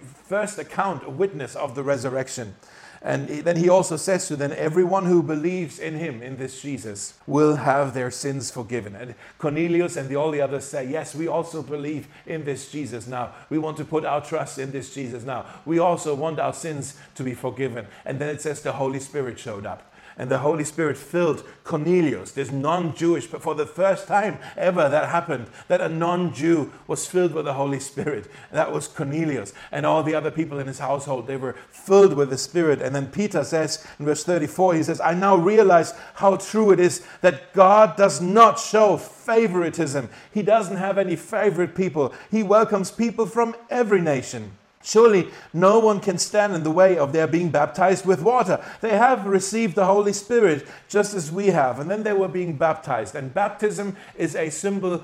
first 0.00 0.60
account, 0.60 1.02
a 1.04 1.10
witness 1.10 1.56
of 1.56 1.74
the 1.74 1.82
resurrection. 1.82 2.54
And 3.00 3.28
then 3.28 3.56
he 3.56 3.68
also 3.68 3.96
says 3.96 4.26
to 4.28 4.36
them, 4.36 4.52
everyone 4.56 5.06
who 5.06 5.22
believes 5.22 5.78
in 5.78 5.94
him, 5.94 6.20
in 6.22 6.36
this 6.36 6.60
Jesus, 6.60 7.14
will 7.26 7.56
have 7.56 7.94
their 7.94 8.10
sins 8.10 8.50
forgiven. 8.50 8.96
And 8.96 9.14
Cornelius 9.38 9.96
and 9.96 10.08
the, 10.08 10.16
all 10.16 10.30
the 10.30 10.40
others 10.40 10.64
say, 10.64 10.88
yes, 10.88 11.14
we 11.14 11.28
also 11.28 11.62
believe 11.62 12.08
in 12.26 12.44
this 12.44 12.70
Jesus 12.70 13.06
now. 13.06 13.32
We 13.50 13.58
want 13.58 13.76
to 13.76 13.84
put 13.84 14.04
our 14.04 14.24
trust 14.24 14.58
in 14.58 14.72
this 14.72 14.92
Jesus 14.92 15.22
now. 15.22 15.46
We 15.64 15.78
also 15.78 16.14
want 16.14 16.40
our 16.40 16.52
sins 16.52 16.96
to 17.14 17.22
be 17.22 17.34
forgiven. 17.34 17.86
And 18.04 18.18
then 18.18 18.28
it 18.28 18.40
says 18.40 18.62
the 18.62 18.72
Holy 18.72 19.00
Spirit 19.00 19.38
showed 19.38 19.66
up 19.66 19.92
and 20.18 20.28
the 20.28 20.38
Holy 20.38 20.64
Spirit 20.64 20.96
filled 20.96 21.44
Cornelius, 21.62 22.32
this 22.32 22.50
non 22.50 22.94
Jewish, 22.96 23.28
but 23.28 23.40
for 23.40 23.54
the 23.54 23.66
first 23.66 24.08
time 24.08 24.38
ever 24.56 24.88
that 24.88 25.10
happened, 25.10 25.46
that 25.68 25.80
a 25.80 25.88
non 25.88 26.34
Jew 26.34 26.72
was 26.88 27.06
filled 27.06 27.32
with 27.32 27.44
the 27.44 27.54
Holy 27.54 27.78
Spirit. 27.78 28.28
That 28.50 28.72
was 28.72 28.88
Cornelius. 28.88 29.54
And 29.70 29.86
all 29.86 30.02
the 30.02 30.16
other 30.16 30.32
people 30.32 30.58
in 30.58 30.66
his 30.66 30.80
household, 30.80 31.28
they 31.28 31.36
were 31.36 31.54
filled 31.70 32.14
with 32.14 32.30
the 32.30 32.38
Spirit. 32.38 32.82
And 32.82 32.94
then 32.94 33.06
Peter 33.06 33.44
says 33.44 33.86
in 34.00 34.06
verse 34.06 34.24
34, 34.24 34.74
he 34.74 34.82
says, 34.82 35.00
I 35.00 35.14
now 35.14 35.36
realize 35.36 35.94
how 36.14 36.36
true 36.36 36.72
it 36.72 36.80
is 36.80 37.06
that 37.20 37.52
God 37.52 37.96
does 37.96 38.20
not 38.20 38.58
show 38.58 38.96
favoritism. 38.96 40.10
He 40.32 40.42
doesn't 40.42 40.78
have 40.78 40.98
any 40.98 41.14
favorite 41.14 41.76
people, 41.76 42.12
He 42.30 42.42
welcomes 42.42 42.90
people 42.90 43.26
from 43.26 43.54
every 43.70 44.00
nation. 44.00 44.57
Surely 44.82 45.28
no 45.52 45.78
one 45.80 46.00
can 46.00 46.18
stand 46.18 46.54
in 46.54 46.62
the 46.62 46.70
way 46.70 46.96
of 46.96 47.12
their 47.12 47.26
being 47.26 47.50
baptized 47.50 48.06
with 48.06 48.22
water. 48.22 48.64
They 48.80 48.96
have 48.96 49.26
received 49.26 49.74
the 49.74 49.86
Holy 49.86 50.12
Spirit 50.12 50.66
just 50.88 51.14
as 51.14 51.32
we 51.32 51.48
have, 51.48 51.80
and 51.80 51.90
then 51.90 52.04
they 52.04 52.12
were 52.12 52.28
being 52.28 52.56
baptized. 52.56 53.14
And 53.14 53.34
baptism 53.34 53.96
is 54.16 54.36
a 54.36 54.50
symbol 54.50 55.02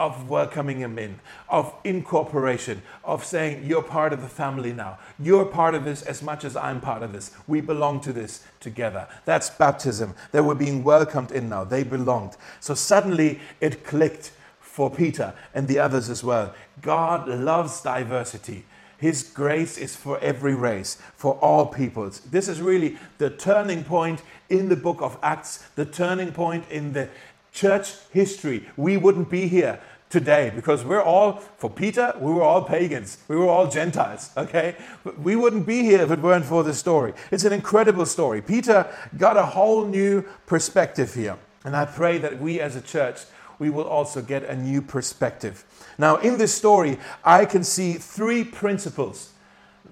of 0.00 0.28
welcoming 0.28 0.80
him 0.80 0.98
in, 0.98 1.20
of 1.48 1.72
incorporation, 1.84 2.82
of 3.04 3.24
saying, 3.24 3.64
You're 3.64 3.84
part 3.84 4.12
of 4.12 4.20
the 4.20 4.28
family 4.28 4.72
now. 4.72 4.98
You're 5.18 5.44
part 5.44 5.76
of 5.76 5.84
this 5.84 6.02
as 6.02 6.22
much 6.22 6.44
as 6.44 6.56
I'm 6.56 6.80
part 6.80 7.04
of 7.04 7.12
this. 7.12 7.30
We 7.46 7.60
belong 7.60 8.00
to 8.00 8.12
this 8.12 8.44
together. 8.58 9.06
That's 9.24 9.50
baptism. 9.50 10.14
They 10.32 10.40
were 10.40 10.56
being 10.56 10.82
welcomed 10.82 11.30
in 11.30 11.48
now. 11.48 11.62
They 11.62 11.84
belonged. 11.84 12.36
So 12.58 12.74
suddenly 12.74 13.40
it 13.60 13.84
clicked 13.84 14.32
for 14.60 14.90
Peter 14.90 15.34
and 15.54 15.68
the 15.68 15.78
others 15.78 16.10
as 16.10 16.24
well. 16.24 16.52
God 16.80 17.28
loves 17.28 17.80
diversity. 17.82 18.64
His 19.02 19.24
grace 19.24 19.78
is 19.78 19.96
for 19.96 20.16
every 20.20 20.54
race, 20.54 20.96
for 21.16 21.34
all 21.40 21.66
peoples. 21.66 22.20
This 22.20 22.46
is 22.46 22.60
really 22.60 22.98
the 23.18 23.30
turning 23.30 23.82
point 23.82 24.22
in 24.48 24.68
the 24.68 24.76
book 24.76 25.02
of 25.02 25.18
Acts, 25.24 25.58
the 25.74 25.84
turning 25.84 26.30
point 26.30 26.64
in 26.70 26.92
the 26.92 27.08
church 27.52 27.94
history. 28.12 28.68
We 28.76 28.96
wouldn't 28.96 29.28
be 29.28 29.48
here 29.48 29.80
today 30.08 30.52
because 30.54 30.84
we're 30.84 31.02
all, 31.02 31.42
for 31.58 31.68
Peter, 31.68 32.14
we 32.20 32.32
were 32.32 32.44
all 32.44 32.62
pagans. 32.62 33.18
We 33.26 33.34
were 33.34 33.48
all 33.48 33.66
Gentiles, 33.68 34.30
okay? 34.36 34.76
We 35.20 35.34
wouldn't 35.34 35.66
be 35.66 35.82
here 35.82 36.02
if 36.02 36.12
it 36.12 36.20
weren't 36.20 36.44
for 36.44 36.62
this 36.62 36.78
story. 36.78 37.12
It's 37.32 37.44
an 37.44 37.52
incredible 37.52 38.06
story. 38.06 38.40
Peter 38.40 38.86
got 39.18 39.36
a 39.36 39.46
whole 39.46 39.84
new 39.84 40.22
perspective 40.46 41.12
here. 41.12 41.38
And 41.64 41.76
I 41.76 41.86
pray 41.86 42.18
that 42.18 42.40
we 42.40 42.60
as 42.60 42.76
a 42.76 42.80
church, 42.80 43.22
we 43.62 43.70
will 43.70 43.84
also 43.84 44.20
get 44.20 44.42
a 44.42 44.56
new 44.56 44.82
perspective. 44.82 45.64
Now, 45.96 46.16
in 46.16 46.36
this 46.36 46.52
story, 46.52 46.98
I 47.24 47.44
can 47.44 47.62
see 47.62 47.92
three 47.92 48.42
principles 48.42 49.34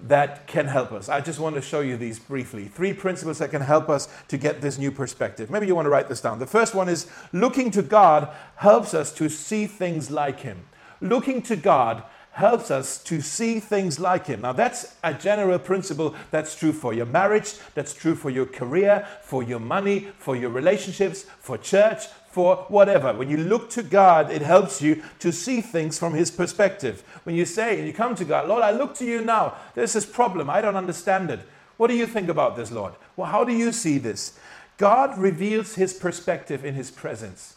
that 0.08 0.48
can 0.48 0.66
help 0.66 0.90
us. 0.90 1.08
I 1.08 1.20
just 1.20 1.38
want 1.38 1.54
to 1.54 1.62
show 1.62 1.78
you 1.78 1.96
these 1.96 2.18
briefly. 2.18 2.66
Three 2.66 2.92
principles 2.92 3.38
that 3.38 3.52
can 3.52 3.62
help 3.62 3.88
us 3.88 4.08
to 4.26 4.36
get 4.36 4.60
this 4.60 4.76
new 4.76 4.90
perspective. 4.90 5.50
Maybe 5.50 5.68
you 5.68 5.76
want 5.76 5.86
to 5.86 5.90
write 5.90 6.08
this 6.08 6.20
down. 6.20 6.40
The 6.40 6.48
first 6.48 6.74
one 6.74 6.88
is 6.88 7.06
looking 7.32 7.70
to 7.70 7.82
God 7.82 8.34
helps 8.56 8.92
us 8.92 9.12
to 9.12 9.28
see 9.28 9.68
things 9.68 10.10
like 10.10 10.40
Him. 10.40 10.64
Looking 11.00 11.40
to 11.42 11.54
God 11.54 12.02
helps 12.32 12.70
us 12.70 13.02
to 13.04 13.20
see 13.20 13.60
things 13.60 13.98
like 13.98 14.26
Him. 14.26 14.42
Now, 14.42 14.52
that's 14.52 14.96
a 15.02 15.12
general 15.12 15.58
principle 15.58 16.14
that's 16.30 16.54
true 16.54 16.72
for 16.72 16.94
your 16.94 17.06
marriage, 17.06 17.54
that's 17.74 17.92
true 17.92 18.14
for 18.14 18.30
your 18.30 18.46
career, 18.46 19.06
for 19.22 19.42
your 19.42 19.60
money, 19.60 20.08
for 20.18 20.36
your 20.36 20.50
relationships, 20.50 21.24
for 21.38 21.58
church, 21.58 22.06
for 22.30 22.56
whatever. 22.68 23.12
When 23.12 23.28
you 23.28 23.36
look 23.36 23.70
to 23.70 23.82
God, 23.82 24.30
it 24.30 24.42
helps 24.42 24.80
you 24.80 25.02
to 25.18 25.32
see 25.32 25.60
things 25.60 25.98
from 25.98 26.14
His 26.14 26.30
perspective. 26.30 27.02
When 27.24 27.34
you 27.34 27.44
say 27.44 27.78
and 27.78 27.86
you 27.86 27.92
come 27.92 28.14
to 28.14 28.24
God, 28.24 28.48
Lord, 28.48 28.62
I 28.62 28.70
look 28.70 28.94
to 28.96 29.04
you 29.04 29.24
now. 29.24 29.56
There's 29.74 29.92
this 29.92 30.06
problem. 30.06 30.48
I 30.48 30.60
don't 30.60 30.76
understand 30.76 31.30
it. 31.30 31.40
What 31.76 31.88
do 31.88 31.96
you 31.96 32.06
think 32.06 32.28
about 32.28 32.56
this, 32.56 32.70
Lord? 32.70 32.94
Well, 33.16 33.30
how 33.30 33.42
do 33.42 33.52
you 33.52 33.72
see 33.72 33.98
this? 33.98 34.38
God 34.76 35.18
reveals 35.18 35.74
His 35.74 35.92
perspective 35.92 36.64
in 36.64 36.74
His 36.74 36.90
presence. 36.90 37.56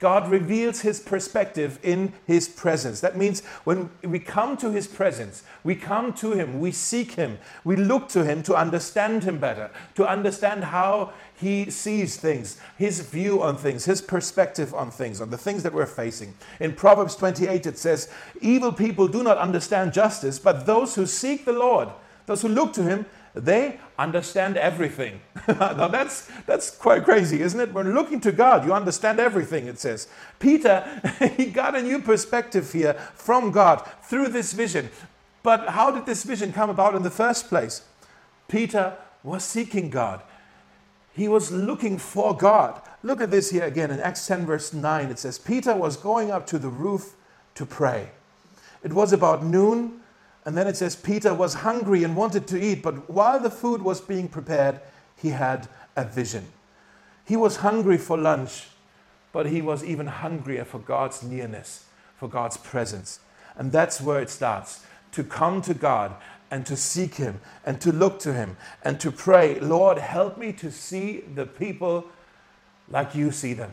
God 0.00 0.30
reveals 0.30 0.80
his 0.80 0.98
perspective 0.98 1.78
in 1.82 2.14
his 2.26 2.48
presence. 2.48 3.00
That 3.00 3.18
means 3.18 3.42
when 3.64 3.90
we 4.02 4.18
come 4.18 4.56
to 4.56 4.70
his 4.70 4.88
presence, 4.88 5.42
we 5.62 5.74
come 5.74 6.14
to 6.14 6.32
him, 6.32 6.58
we 6.58 6.72
seek 6.72 7.12
him, 7.12 7.38
we 7.64 7.76
look 7.76 8.08
to 8.08 8.24
him 8.24 8.42
to 8.44 8.56
understand 8.56 9.24
him 9.24 9.38
better, 9.38 9.70
to 9.96 10.08
understand 10.08 10.64
how 10.64 11.12
he 11.34 11.70
sees 11.70 12.16
things, 12.16 12.58
his 12.78 13.00
view 13.00 13.42
on 13.42 13.58
things, 13.58 13.84
his 13.84 14.00
perspective 14.00 14.72
on 14.74 14.90
things, 14.90 15.20
on 15.20 15.28
the 15.28 15.38
things 15.38 15.62
that 15.64 15.74
we're 15.74 15.84
facing. 15.84 16.32
In 16.60 16.72
Proverbs 16.72 17.14
28, 17.14 17.66
it 17.66 17.78
says, 17.78 18.10
Evil 18.40 18.72
people 18.72 19.06
do 19.06 19.22
not 19.22 19.36
understand 19.36 19.92
justice, 19.92 20.38
but 20.38 20.64
those 20.64 20.94
who 20.94 21.04
seek 21.04 21.44
the 21.44 21.52
Lord, 21.52 21.90
those 22.24 22.40
who 22.40 22.48
look 22.48 22.72
to 22.72 22.82
him, 22.82 23.04
they 23.34 23.78
understand 23.98 24.56
everything. 24.56 25.20
now 25.48 25.88
that's 25.88 26.30
that's 26.46 26.70
quite 26.70 27.04
crazy, 27.04 27.42
isn't 27.42 27.60
it? 27.60 27.72
When 27.72 27.94
looking 27.94 28.20
to 28.22 28.32
God, 28.32 28.66
you 28.66 28.72
understand 28.72 29.20
everything, 29.20 29.66
it 29.66 29.78
says. 29.78 30.08
Peter, 30.38 30.84
he 31.36 31.46
got 31.46 31.76
a 31.76 31.82
new 31.82 32.00
perspective 32.00 32.72
here 32.72 32.94
from 33.14 33.50
God 33.52 33.88
through 34.02 34.28
this 34.28 34.52
vision. 34.52 34.90
But 35.42 35.68
how 35.68 35.90
did 35.90 36.06
this 36.06 36.24
vision 36.24 36.52
come 36.52 36.70
about 36.70 36.94
in 36.94 37.02
the 37.02 37.10
first 37.10 37.48
place? 37.48 37.82
Peter 38.48 38.96
was 39.22 39.44
seeking 39.44 39.90
God. 39.90 40.22
He 41.12 41.28
was 41.28 41.50
looking 41.50 41.98
for 41.98 42.36
God. 42.36 42.80
Look 43.02 43.20
at 43.20 43.30
this 43.30 43.50
here 43.50 43.64
again 43.64 43.90
in 43.90 44.00
Acts 44.00 44.26
10, 44.26 44.46
verse 44.46 44.72
9. 44.72 45.10
It 45.10 45.18
says, 45.18 45.38
Peter 45.38 45.74
was 45.74 45.96
going 45.96 46.30
up 46.30 46.46
to 46.48 46.58
the 46.58 46.68
roof 46.68 47.14
to 47.54 47.64
pray. 47.64 48.10
It 48.82 48.92
was 48.92 49.12
about 49.12 49.44
noon 49.44 49.99
and 50.50 50.58
then 50.58 50.66
it 50.66 50.76
says 50.76 50.96
Peter 50.96 51.32
was 51.32 51.54
hungry 51.54 52.02
and 52.02 52.16
wanted 52.16 52.48
to 52.48 52.60
eat, 52.60 52.82
but 52.82 53.08
while 53.08 53.38
the 53.38 53.52
food 53.52 53.82
was 53.82 54.00
being 54.00 54.26
prepared, 54.26 54.80
he 55.14 55.28
had 55.28 55.68
a 55.94 56.04
vision. 56.04 56.44
He 57.24 57.36
was 57.36 57.58
hungry 57.58 57.96
for 57.96 58.18
lunch, 58.18 58.66
but 59.32 59.46
he 59.46 59.62
was 59.62 59.84
even 59.84 60.08
hungrier 60.08 60.64
for 60.64 60.80
God's 60.80 61.22
nearness, 61.22 61.84
for 62.16 62.28
God's 62.28 62.56
presence. 62.56 63.20
And 63.54 63.70
that's 63.70 64.00
where 64.00 64.20
it 64.20 64.28
starts 64.28 64.84
to 65.12 65.22
come 65.22 65.62
to 65.62 65.72
God 65.72 66.16
and 66.50 66.66
to 66.66 66.76
seek 66.76 67.14
Him 67.14 67.38
and 67.64 67.80
to 67.80 67.92
look 67.92 68.18
to 68.18 68.32
Him 68.32 68.56
and 68.82 68.98
to 68.98 69.12
pray, 69.12 69.60
Lord, 69.60 69.98
help 69.98 70.36
me 70.36 70.52
to 70.54 70.72
see 70.72 71.20
the 71.32 71.46
people 71.46 72.06
like 72.88 73.14
you 73.14 73.30
see 73.30 73.52
them. 73.52 73.70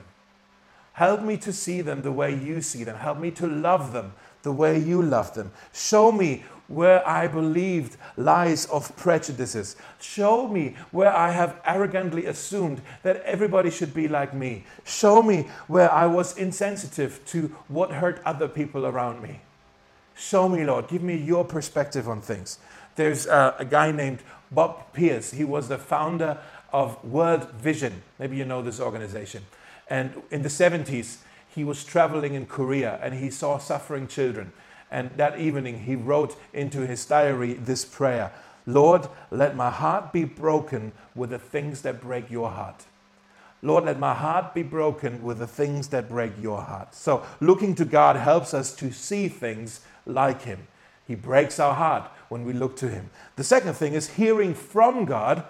Help 0.94 1.24
me 1.24 1.38
to 1.38 1.52
see 1.52 1.82
them 1.82 2.04
the 2.04 2.12
way 2.12 2.36
you 2.36 2.62
see 2.62 2.84
them. 2.84 2.98
Help 2.98 3.18
me 3.18 3.32
to 3.32 3.48
love 3.48 3.94
them 3.94 4.14
the 4.44 4.52
way 4.52 4.78
you 4.78 5.02
love 5.02 5.34
them. 5.34 5.52
Show 5.74 6.12
me 6.12 6.44
where 6.68 7.08
I 7.08 7.28
believed 7.28 7.98
lies 8.18 8.66
of 8.66 8.96
prejudices. 8.96 9.76
Show 10.00 10.48
me 10.48 10.76
where 10.92 11.16
I 11.16 11.32
have 11.32 11.60
arrogantly 11.66 12.26
assumed 12.26 12.82
that 13.04 13.22
everybody 13.24 13.70
should 13.70 13.94
be 13.94 14.08
like 14.08 14.34
me. 14.34 14.66
Show 14.84 15.22
me 15.22 15.48
where 15.68 15.92
I 15.92 16.06
was 16.06 16.38
insensitive 16.38 17.22
to 17.28 17.56
what 17.68 17.92
hurt 17.92 18.22
other 18.26 18.48
people 18.48 18.86
around 18.86 19.22
me. 19.22 19.40
Show 20.16 20.50
me, 20.50 20.66
Lord. 20.66 20.88
Give 20.88 21.04
me 21.04 21.16
your 21.16 21.46
perspective 21.46 22.10
on 22.10 22.22
things. 22.22 22.60
There's 22.96 23.28
a, 23.28 23.56
a 23.60 23.66
guy 23.66 23.92
named 23.92 24.20
Bob 24.52 24.92
Pierce. 24.94 25.32
He 25.32 25.44
was 25.44 25.68
the 25.68 25.78
founder 25.78 26.40
of 26.74 27.04
World 27.04 27.52
Vision. 27.52 28.02
Maybe 28.20 28.36
you 28.36 28.46
know 28.46 28.62
this 28.62 28.80
organization. 28.80 29.46
And 29.90 30.22
in 30.32 30.42
the 30.42 30.50
70s, 30.50 31.18
he 31.48 31.64
was 31.64 31.84
traveling 31.84 32.34
in 32.34 32.46
Korea 32.46 33.00
and 33.02 33.14
he 33.14 33.30
saw 33.30 33.58
suffering 33.58 34.08
children. 34.08 34.52
And 34.90 35.12
that 35.18 35.40
evening, 35.40 35.80
he 35.80 35.96
wrote 35.96 36.38
into 36.54 36.86
his 36.88 37.06
diary 37.06 37.54
this 37.54 37.86
prayer 37.86 38.32
Lord, 38.66 39.08
let 39.32 39.56
my 39.56 39.70
heart 39.70 40.12
be 40.12 40.26
broken 40.26 40.92
with 41.16 41.30
the 41.30 41.40
things 41.40 41.82
that 41.84 42.02
break 42.02 42.30
your 42.30 42.50
heart. 42.50 42.86
Lord, 43.62 43.86
let 43.86 43.98
my 43.98 44.14
heart 44.14 44.54
be 44.54 44.62
broken 44.62 45.24
with 45.24 45.40
the 45.40 45.48
things 45.48 45.88
that 45.88 46.10
break 46.10 46.34
your 46.40 46.62
heart. 46.62 46.94
So, 46.94 47.26
looking 47.40 47.74
to 47.76 47.86
God 47.86 48.18
helps 48.18 48.54
us 48.54 48.76
to 48.76 48.92
see 48.92 49.30
things 49.30 49.82
like 50.06 50.44
Him. 50.44 50.68
He 51.08 51.16
breaks 51.16 51.60
our 51.60 51.74
heart 51.74 52.12
when 52.30 52.46
we 52.46 52.54
look 52.54 52.76
to 52.78 52.90
Him. 52.90 53.10
The 53.36 53.44
second 53.44 53.74
thing 53.74 53.94
is 53.94 54.10
hearing 54.12 54.54
from 54.54 55.06
God 55.06 55.44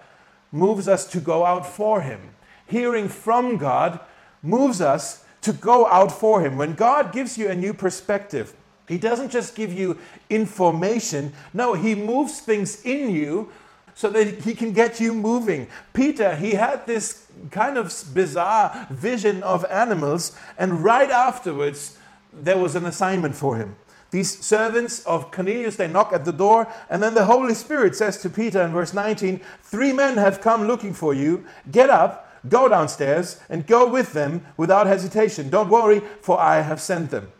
moves 0.52 0.88
us 0.88 1.06
to 1.08 1.19
go 1.19 1.43
out 1.43 1.65
for 1.65 2.02
Him. 2.02 2.21
Hearing 2.67 3.10
from 3.10 3.58
God 3.58 4.00
moves 4.41 4.80
us 4.80 5.26
to 5.41 5.52
go 5.52 5.88
out 5.88 6.12
for 6.12 6.41
Him. 6.41 6.58
When 6.58 6.76
God 6.76 7.12
gives 7.12 7.38
you 7.38 7.50
a 7.50 7.56
new 7.56 7.73
perspective, 7.73 8.54
he 8.88 8.97
doesn't 8.97 9.32
just 9.32 9.56
give 9.56 9.73
you 9.73 9.97
information, 10.30 11.34
no, 11.54 11.73
he 11.73 11.93
moves 11.93 12.39
things 12.39 12.82
in 12.84 13.10
you 13.10 13.52
so 13.95 14.10
that 14.12 14.41
he 14.41 14.54
can 14.54 14.71
get 14.71 15.00
you 15.00 15.13
moving. 15.13 15.67
Peter, 15.93 16.36
he 16.36 16.52
had 16.52 16.86
this 16.86 17.26
kind 17.52 17.78
of 17.78 17.91
bizarre 18.13 18.88
vision 18.91 19.43
of 19.43 19.65
animals, 19.65 20.38
and 20.58 20.84
right 20.84 21.10
afterwards, 21.10 21.97
there 22.32 22.58
was 22.58 22.76
an 22.76 22.86
assignment 22.86 23.36
for 23.36 23.58
him. 23.58 23.76
These 24.12 24.39
servants 24.45 25.06
of 25.06 25.32
Cornelius, 25.32 25.76
they 25.76 25.88
knock 25.88 26.13
at 26.13 26.23
the 26.23 26.32
door, 26.32 26.67
and 26.89 27.04
then 27.04 27.13
the 27.13 27.26
Holy 27.26 27.54
Spirit 27.54 27.95
says 27.95 28.21
to 28.21 28.30
Peter 28.30 28.62
in 28.62 28.71
verse 28.71 28.93
19, 28.93 29.41
Three 29.63 29.91
men 29.91 30.15
have 30.17 30.39
come 30.39 30.65
looking 30.65 30.93
for 30.93 31.13
you. 31.13 31.45
Get 31.71 31.89
up, 31.89 32.39
go 32.47 32.69
downstairs, 32.69 33.41
and 33.50 33.67
go 33.67 33.89
with 33.89 34.13
them 34.13 34.45
without 34.56 34.88
hesitation. 34.88 35.50
Don't 35.50 35.69
worry, 35.69 36.02
for 36.21 36.39
I 36.39 36.62
have 36.62 36.80
sent 36.80 37.12
them. 37.12 37.32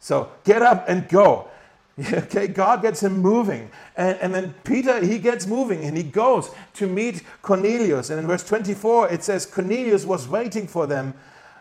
So 0.00 0.30
get 0.44 0.62
up 0.62 0.88
and 0.88 1.08
go. 1.08 1.48
Okay, 2.12 2.46
God 2.46 2.80
gets 2.80 3.02
him 3.02 3.18
moving. 3.18 3.70
And, 3.94 4.16
and 4.20 4.34
then 4.34 4.54
Peter, 4.64 5.04
he 5.04 5.18
gets 5.18 5.46
moving 5.46 5.84
and 5.84 5.94
he 5.94 6.02
goes 6.02 6.50
to 6.74 6.86
meet 6.86 7.22
Cornelius. 7.42 8.08
And 8.08 8.18
in 8.18 8.26
verse 8.26 8.42
24, 8.42 9.10
it 9.10 9.22
says, 9.22 9.44
Cornelius 9.44 10.06
was 10.06 10.26
waiting 10.26 10.66
for 10.66 10.86
them 10.86 11.12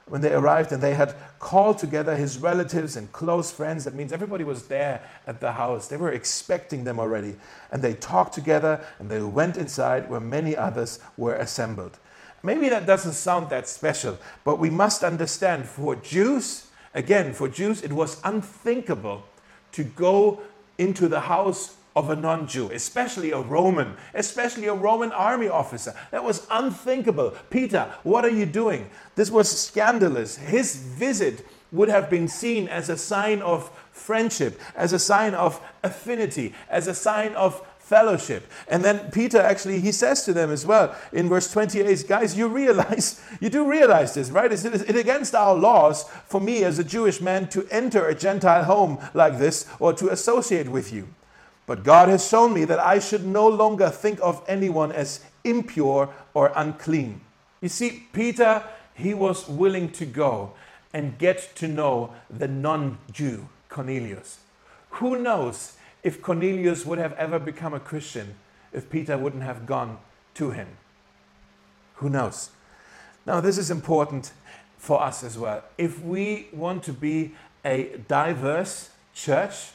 when 0.05 0.21
they 0.21 0.33
arrived 0.33 0.71
and 0.71 0.81
they 0.81 0.93
had 0.93 1.13
called 1.39 1.77
together 1.77 2.15
his 2.15 2.37
relatives 2.39 2.95
and 2.95 3.11
close 3.11 3.51
friends. 3.51 3.83
That 3.83 3.95
means 3.95 4.13
everybody 4.13 4.43
was 4.43 4.67
there 4.67 5.01
at 5.27 5.41
the 5.41 5.51
house. 5.51 5.87
They 5.87 5.97
were 5.97 6.11
expecting 6.11 6.83
them 6.83 6.99
already. 6.99 7.35
And 7.71 7.81
they 7.81 7.93
talked 7.93 8.33
together 8.33 8.83
and 8.99 9.09
they 9.09 9.21
went 9.21 9.57
inside 9.57 10.09
where 10.09 10.19
many 10.19 10.55
others 10.55 10.99
were 11.17 11.35
assembled. 11.35 11.99
Maybe 12.43 12.69
that 12.69 12.85
doesn't 12.85 13.13
sound 13.13 13.49
that 13.49 13.67
special, 13.67 14.17
but 14.45 14.59
we 14.59 14.69
must 14.69 15.03
understand 15.03 15.65
for 15.65 15.97
Jews, 15.97 16.68
Again, 16.93 17.33
for 17.33 17.47
Jews, 17.47 17.81
it 17.81 17.93
was 17.93 18.19
unthinkable 18.23 19.23
to 19.73 19.83
go 19.83 20.41
into 20.77 21.07
the 21.07 21.21
house 21.21 21.75
of 21.95 22.09
a 22.09 22.15
non 22.15 22.47
Jew, 22.47 22.69
especially 22.71 23.31
a 23.31 23.39
Roman, 23.39 23.95
especially 24.13 24.67
a 24.67 24.73
Roman 24.73 25.11
army 25.11 25.47
officer. 25.47 25.93
That 26.11 26.23
was 26.23 26.47
unthinkable. 26.49 27.33
Peter, 27.49 27.91
what 28.03 28.25
are 28.25 28.29
you 28.29 28.45
doing? 28.45 28.89
This 29.15 29.29
was 29.29 29.49
scandalous. 29.49 30.37
His 30.37 30.75
visit 30.75 31.45
would 31.71 31.89
have 31.89 32.09
been 32.09 32.27
seen 32.27 32.67
as 32.67 32.89
a 32.89 32.97
sign 32.97 33.41
of 33.41 33.69
friendship, 33.91 34.59
as 34.75 34.93
a 34.93 34.99
sign 34.99 35.33
of 35.35 35.61
affinity, 35.83 36.53
as 36.69 36.87
a 36.87 36.95
sign 36.95 37.33
of 37.33 37.65
fellowship. 37.89 38.45
And 38.67 38.85
then 38.85 39.09
Peter 39.11 39.39
actually 39.39 39.79
he 39.79 39.91
says 39.91 40.23
to 40.25 40.33
them 40.33 40.51
as 40.51 40.65
well 40.65 40.95
in 41.11 41.27
verse 41.27 41.51
28, 41.51 42.07
guys, 42.07 42.37
you 42.37 42.47
realize, 42.47 43.19
you 43.41 43.49
do 43.49 43.67
realize 43.67 44.13
this, 44.13 44.29
right? 44.29 44.51
Is 44.51 44.63
it 44.63 44.95
against 44.95 45.33
our 45.33 45.55
laws 45.55 46.03
for 46.27 46.39
me 46.39 46.63
as 46.63 46.77
a 46.77 46.83
Jewish 46.83 47.19
man 47.19 47.49
to 47.49 47.67
enter 47.71 48.07
a 48.07 48.15
Gentile 48.15 48.63
home 48.63 48.99
like 49.13 49.39
this 49.39 49.65
or 49.79 49.91
to 49.93 50.09
associate 50.09 50.69
with 50.69 50.93
you? 50.93 51.07
But 51.65 51.83
God 51.83 52.09
has 52.09 52.27
shown 52.27 52.53
me 52.53 52.65
that 52.65 52.79
I 52.79 52.99
should 52.99 53.25
no 53.25 53.47
longer 53.47 53.89
think 53.89 54.19
of 54.21 54.43
anyone 54.47 54.91
as 54.91 55.21
impure 55.43 56.09
or 56.33 56.51
unclean. 56.55 57.21
You 57.61 57.69
see, 57.69 58.07
Peter, 58.13 58.63
he 58.93 59.13
was 59.13 59.47
willing 59.47 59.91
to 59.93 60.05
go 60.05 60.53
and 60.93 61.17
get 61.17 61.55
to 61.55 61.67
know 61.67 62.13
the 62.29 62.47
non 62.47 62.97
Jew, 63.11 63.49
Cornelius. 63.69 64.39
Who 64.97 65.19
knows 65.19 65.77
if 66.03 66.21
Cornelius 66.21 66.85
would 66.85 66.99
have 66.99 67.13
ever 67.13 67.39
become 67.39 67.73
a 67.73 67.79
Christian 67.79 68.35
if 68.71 68.89
Peter 68.89 69.17
wouldn't 69.17 69.43
have 69.43 69.65
gone 69.65 69.97
to 70.35 70.51
him. 70.51 70.67
Who 71.95 72.09
knows? 72.09 72.51
Now, 73.25 73.41
this 73.41 73.57
is 73.57 73.69
important 73.69 74.31
for 74.77 75.01
us 75.01 75.23
as 75.23 75.37
well. 75.37 75.63
If 75.77 76.01
we 76.03 76.47
want 76.53 76.83
to 76.83 76.93
be 76.93 77.33
a 77.65 77.97
diverse 78.07 78.89
church, 79.13 79.71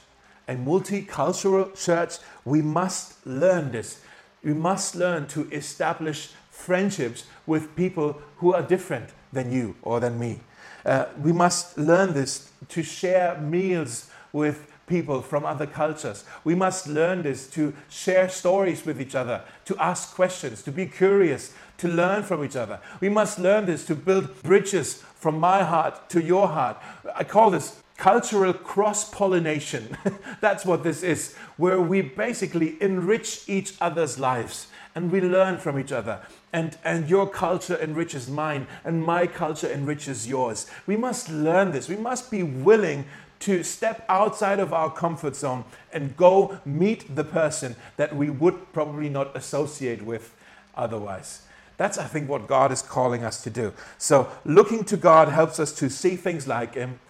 a 0.48 0.54
multicultural 0.54 1.74
church, 1.78 2.18
we 2.44 2.62
must 2.62 3.26
learn 3.26 3.72
this. 3.72 4.00
We 4.42 4.54
must 4.54 4.94
learn 4.94 5.26
to 5.28 5.50
establish 5.50 6.30
friendships 6.50 7.24
with 7.46 7.74
people 7.76 8.22
who 8.38 8.54
are 8.54 8.62
different 8.62 9.10
than 9.32 9.52
you 9.52 9.76
or 9.82 10.00
than 10.00 10.18
me. 10.18 10.40
Uh, 10.84 11.06
we 11.20 11.32
must 11.32 11.76
learn 11.76 12.14
this 12.14 12.50
to 12.68 12.82
share 12.82 13.38
meals 13.38 14.10
with 14.32 14.70
people 14.86 15.22
from 15.22 15.44
other 15.44 15.66
cultures. 15.66 16.24
We 16.44 16.54
must 16.54 16.86
learn 16.86 17.22
this 17.22 17.48
to 17.50 17.74
share 17.88 18.28
stories 18.28 18.84
with 18.84 19.00
each 19.00 19.14
other, 19.14 19.42
to 19.64 19.76
ask 19.78 20.14
questions, 20.14 20.62
to 20.62 20.72
be 20.72 20.86
curious, 20.86 21.52
to 21.78 21.88
learn 21.88 22.22
from 22.22 22.44
each 22.44 22.56
other. 22.56 22.80
We 23.00 23.08
must 23.08 23.38
learn 23.38 23.66
this 23.66 23.84
to 23.86 23.94
build 23.94 24.42
bridges 24.42 25.02
from 25.16 25.38
my 25.40 25.62
heart 25.62 26.08
to 26.10 26.22
your 26.22 26.48
heart. 26.48 26.76
I 27.14 27.24
call 27.24 27.50
this 27.50 27.80
cultural 27.96 28.52
cross 28.52 29.08
pollination. 29.08 29.96
That's 30.40 30.64
what 30.64 30.82
this 30.82 31.02
is, 31.02 31.34
where 31.56 31.80
we 31.80 32.02
basically 32.02 32.76
enrich 32.82 33.48
each 33.48 33.74
other's 33.80 34.18
lives 34.18 34.68
and 34.94 35.10
we 35.10 35.20
learn 35.20 35.58
from 35.58 35.78
each 35.78 35.92
other. 35.92 36.20
And, 36.52 36.76
and 36.84 37.10
your 37.10 37.28
culture 37.28 37.76
enriches 37.80 38.28
mine, 38.28 38.68
and 38.84 39.02
my 39.02 39.26
culture 39.26 39.70
enriches 39.70 40.28
yours. 40.28 40.70
We 40.86 40.96
must 40.96 41.28
learn 41.28 41.72
this. 41.72 41.88
We 41.88 41.96
must 41.96 42.30
be 42.30 42.44
willing 42.44 43.06
to 43.44 43.62
step 43.62 44.04
outside 44.08 44.58
of 44.58 44.72
our 44.72 44.90
comfort 44.90 45.36
zone 45.36 45.64
and 45.92 46.16
go 46.16 46.58
meet 46.64 47.14
the 47.14 47.24
person 47.24 47.76
that 47.98 48.16
we 48.16 48.30
would 48.30 48.72
probably 48.72 49.10
not 49.10 49.36
associate 49.36 50.02
with 50.02 50.34
otherwise. 50.74 51.42
That's, 51.76 51.98
I 51.98 52.04
think, 52.04 52.28
what 52.28 52.46
God 52.46 52.72
is 52.72 52.80
calling 52.80 53.22
us 53.22 53.42
to 53.42 53.50
do. 53.50 53.74
So, 53.98 54.30
looking 54.44 54.84
to 54.84 54.96
God 54.96 55.28
helps 55.28 55.60
us 55.60 55.72
to 55.72 55.90
see 55.90 56.16
things 56.16 56.48
like 56.48 56.74
Him. 56.74 57.00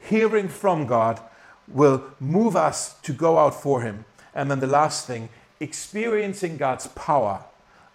Hearing 0.00 0.48
from 0.48 0.86
God 0.86 1.20
will 1.68 2.02
move 2.18 2.56
us 2.56 2.94
to 3.02 3.12
go 3.12 3.38
out 3.38 3.54
for 3.54 3.82
Him. 3.82 4.04
And 4.34 4.50
then 4.50 4.60
the 4.60 4.66
last 4.66 5.06
thing, 5.06 5.28
experiencing 5.60 6.56
God's 6.56 6.88
power 6.88 7.44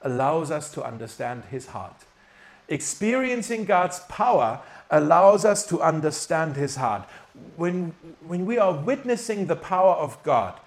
allows 0.01 0.51
us 0.51 0.71
to 0.71 0.83
understand 0.83 1.43
His 1.51 1.67
heart. 1.67 2.05
Experiencing 2.69 3.65
God's 3.65 3.99
power 4.01 4.61
allows 4.89 5.45
us 5.45 5.65
to 5.67 5.81
understand 5.81 6.55
His 6.55 6.75
heart 6.75 7.07
when, 7.55 7.93
when 8.27 8.45
we 8.45 8.57
are 8.57 8.73
witnessing 8.73 9.47
the 9.47 9.55
power 9.55 9.95
of 9.95 10.21
God, 10.23 10.59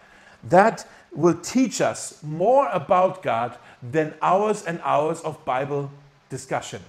that 0.45 0.87
will 1.13 1.35
teach 1.35 1.81
us 1.81 2.23
more 2.23 2.69
about 2.71 3.23
God 3.23 3.57
than 3.83 4.15
hours 4.23 4.65
and 4.65 4.81
hours 4.83 5.21
of 5.21 5.45
Bible 5.45 5.91
discussion. 6.31 6.83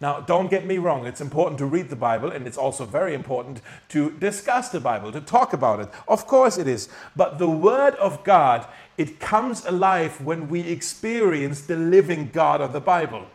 Now, 0.00 0.20
don't 0.20 0.48
get 0.48 0.64
me 0.64 0.78
wrong, 0.78 1.06
it's 1.06 1.20
important 1.20 1.58
to 1.58 1.66
read 1.66 1.88
the 1.88 1.96
Bible 1.96 2.30
and 2.30 2.46
it's 2.46 2.56
also 2.56 2.84
very 2.84 3.14
important 3.14 3.60
to 3.88 4.12
discuss 4.12 4.68
the 4.68 4.78
Bible, 4.78 5.10
to 5.10 5.20
talk 5.20 5.52
about 5.52 5.80
it. 5.80 5.88
Of 6.06 6.26
course 6.26 6.56
it 6.56 6.68
is. 6.68 6.88
But 7.16 7.38
the 7.38 7.50
Word 7.50 7.96
of 7.96 8.22
God, 8.22 8.66
it 8.96 9.18
comes 9.18 9.66
alive 9.66 10.20
when 10.20 10.48
we 10.48 10.60
experience 10.60 11.62
the 11.62 11.76
living 11.76 12.30
God 12.32 12.60
of 12.60 12.72
the 12.72 12.80
Bible 12.80 13.26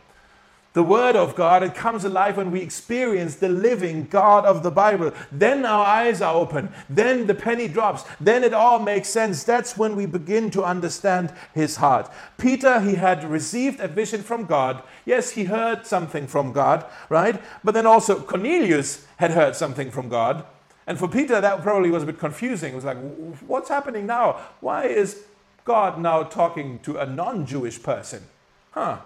the 0.73 0.83
Word 0.83 1.15
of 1.15 1.35
God, 1.35 1.61
it 1.61 1.75
comes 1.75 2.03
alive 2.03 2.35
when 2.35 2.49
we 2.49 2.59
experience 2.59 3.35
the 3.35 3.47
living 3.49 4.07
God 4.09 4.43
of 4.43 4.63
the 4.63 4.71
Bible. 4.71 5.11
Then 5.31 5.65
our 5.65 5.85
eyes 5.85 6.19
are 6.19 6.33
open. 6.33 6.73
Then 6.89 7.27
the 7.27 7.35
penny 7.35 7.67
drops. 7.67 8.03
Then 8.19 8.43
it 8.43 8.55
all 8.55 8.79
makes 8.79 9.07
sense. 9.07 9.43
That's 9.43 9.77
when 9.77 9.95
we 9.95 10.07
begin 10.07 10.49
to 10.51 10.63
understand 10.63 11.31
His 11.53 11.75
heart. 11.75 12.11
Peter, 12.39 12.79
he 12.79 12.95
had 12.95 13.23
received 13.23 13.79
a 13.79 13.87
vision 13.87 14.23
from 14.23 14.45
God. 14.45 14.81
Yes, 15.05 15.31
he 15.31 15.43
heard 15.43 15.85
something 15.85 16.25
from 16.25 16.51
God, 16.51 16.85
right? 17.07 17.39
But 17.63 17.75
then 17.75 17.85
also 17.85 18.19
Cornelius 18.19 19.05
had 19.17 19.31
heard 19.31 19.55
something 19.55 19.91
from 19.91 20.09
God. 20.09 20.43
And 20.87 20.97
for 20.97 21.07
Peter, 21.07 21.39
that 21.39 21.61
probably 21.61 21.91
was 21.91 22.03
a 22.03 22.07
bit 22.07 22.17
confusing. 22.17 22.73
It 22.73 22.75
was 22.75 22.85
like, 22.85 22.97
what's 23.47 23.69
happening 23.69 24.07
now? 24.07 24.41
Why 24.59 24.85
is 24.85 25.23
God 25.65 25.99
now 25.99 26.23
talking 26.23 26.79
to 26.79 26.97
a 26.97 27.05
non 27.05 27.45
Jewish 27.45 27.81
person? 27.81 28.23
Huh. 28.71 28.97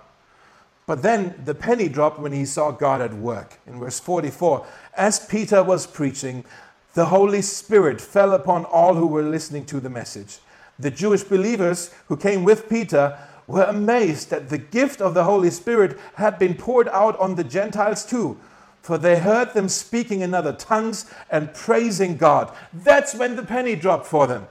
But 0.88 1.04
then 1.04 1.36
the 1.44 1.54
penny 1.54 1.90
dropped 1.90 2.18
when 2.18 2.32
he 2.32 2.46
saw 2.46 2.72
God 2.72 3.02
at 3.02 3.14
work. 3.14 3.60
In 3.68 3.78
verse 3.78 4.00
44, 4.00 4.66
as 4.96 5.26
Peter 5.26 5.62
was 5.62 5.86
preaching, 5.86 6.46
the 6.94 7.06
Holy 7.06 7.42
Spirit 7.44 8.02
fell 8.02 8.34
upon 8.34 8.66
all 8.66 8.96
who 8.96 9.06
were 9.06 9.22
listening 9.22 9.66
to 9.66 9.80
the 9.82 9.90
message. 9.90 10.40
The 10.80 10.90
Jewish 10.90 11.24
believers 11.24 11.94
who 12.08 12.16
came 12.16 12.44
with 12.44 12.70
Peter 12.70 13.20
were 13.48 13.64
amazed 13.64 14.30
that 14.30 14.50
the 14.50 14.58
gift 14.58 15.02
of 15.02 15.14
the 15.14 15.26
Holy 15.26 15.50
Spirit 15.50 16.00
had 16.16 16.40
been 16.40 16.56
poured 16.56 16.88
out 16.88 17.20
on 17.20 17.36
the 17.36 17.44
Gentiles 17.44 18.06
too, 18.06 18.40
for 18.82 18.98
they 18.98 19.20
heard 19.20 19.54
them 19.54 19.68
speaking 19.68 20.22
in 20.22 20.34
other 20.34 20.54
tongues 20.54 21.12
and 21.30 21.54
praising 21.54 22.16
God. 22.16 22.54
That's 22.74 23.14
when 23.14 23.36
the 23.36 23.44
penny 23.44 23.76
dropped 23.76 24.06
for 24.06 24.26
them. 24.26 24.48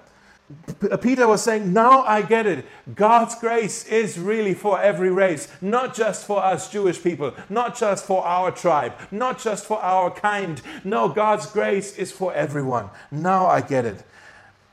Peter 1.01 1.27
was 1.27 1.43
saying, 1.43 1.73
Now 1.73 2.03
I 2.03 2.23
get 2.23 2.47
it. 2.47 2.65
God's 2.95 3.35
grace 3.35 3.85
is 3.87 4.19
really 4.19 4.55
for 4.55 4.81
every 4.81 5.11
race, 5.11 5.49
not 5.61 5.95
just 5.95 6.25
for 6.25 6.43
us 6.43 6.71
Jewish 6.71 7.03
people, 7.03 7.35
not 7.49 7.77
just 7.77 8.05
for 8.05 8.25
our 8.25 8.53
tribe, 8.53 8.93
not 9.11 9.41
just 9.41 9.67
for 9.67 9.83
our 9.83 10.11
kind. 10.11 10.63
No, 10.85 11.09
God's 11.09 11.47
grace 11.47 11.97
is 11.97 12.13
for 12.13 12.33
everyone. 12.33 12.91
Now 13.11 13.47
I 13.47 13.61
get 13.61 13.85
it. 13.85 14.05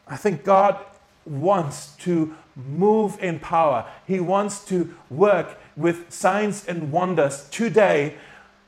I 0.07 0.15
think 0.15 0.43
God 0.43 0.77
wants 1.25 1.95
to 1.97 2.35
move 2.55 3.17
in 3.19 3.39
power, 3.39 3.85
He 4.05 4.19
wants 4.19 4.63
to 4.65 4.93
work 5.09 5.59
with 5.75 6.11
signs 6.13 6.67
and 6.67 6.91
wonders 6.91 7.49
today 7.49 8.15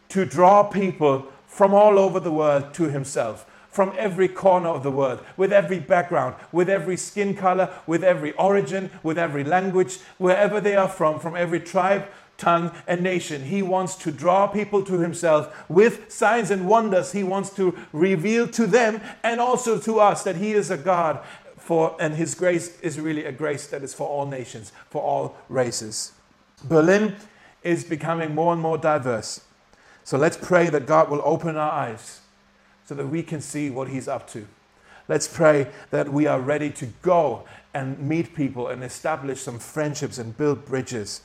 to 0.10 0.26
draw 0.26 0.64
people 0.64 1.28
from 1.46 1.72
all 1.76 2.00
over 2.00 2.20
the 2.20 2.32
world 2.32 2.74
to 2.74 2.90
Himself 2.90 3.46
from 3.76 3.92
every 3.98 4.30
corner 4.30 4.70
of 4.70 4.84
the 4.84 4.90
world, 4.90 5.20
with 5.36 5.52
every 5.52 5.80
background, 5.80 6.34
with 6.54 6.70
every 6.70 6.96
skin 6.96 7.36
color, 7.36 7.70
with 7.86 8.06
every 8.06 8.32
origin, 8.34 8.90
with 9.04 9.20
every 9.20 9.44
language, 9.44 10.00
wherever 10.18 10.62
they 10.62 10.78
are 10.78 10.88
from, 10.88 11.20
from 11.20 11.36
every 11.36 11.60
tribe, 11.60 12.08
tongue, 12.38 12.72
and 12.88 13.02
nation. 13.02 13.44
He 13.44 13.62
wants 13.62 13.96
to 13.96 14.14
draw 14.14 14.48
people 14.48 14.82
to 14.86 15.00
himself 15.00 15.54
with 15.70 16.10
signs 16.10 16.52
and 16.52 16.70
wonders. 16.70 17.12
He 17.12 17.22
wants 17.22 17.50
to 17.58 17.78
reveal 17.92 18.48
to 18.48 18.66
them 18.66 19.02
and 19.24 19.42
also 19.42 19.78
to 19.80 20.00
us 20.00 20.24
that 20.24 20.38
he 20.38 20.54
is 20.54 20.72
a 20.72 20.78
God 20.78 21.20
for 21.58 21.98
and 22.00 22.16
his 22.16 22.34
grace 22.34 22.80
is 22.80 22.98
really 22.98 23.26
a 23.26 23.32
grace 23.34 23.68
that 23.68 23.84
is 23.84 23.94
for 23.94 24.08
all 24.08 24.26
nations, 24.26 24.72
for 24.90 25.02
all 25.02 25.36
races. 25.50 26.14
Berlin 26.64 27.18
is 27.62 27.84
becoming 27.84 28.34
more 28.34 28.54
and 28.54 28.62
more 28.62 28.78
diverse. 28.78 29.42
So 30.06 30.18
let's 30.18 30.38
pray 30.38 30.70
that 30.70 30.86
God 30.86 31.10
will 31.10 31.22
open 31.26 31.58
our 31.58 31.72
eyes 31.72 32.22
so 32.86 32.96
that 32.96 33.08
we 33.08 33.24
can 33.24 33.42
see 33.42 33.70
what 33.70 33.90
He's 33.90 34.08
up 34.08 34.28
to. 34.32 34.48
Let's 35.08 35.28
pray 35.28 35.68
that 35.92 36.12
we 36.12 36.26
are 36.26 36.40
ready 36.40 36.72
to 36.72 36.88
go 37.02 37.44
and 37.74 38.00
meet 38.00 38.36
people 38.36 38.68
and 38.68 38.84
establish 38.84 39.42
some 39.42 39.60
friendships 39.60 40.18
and 40.18 40.36
build 40.36 40.66
bridges. 40.66 41.22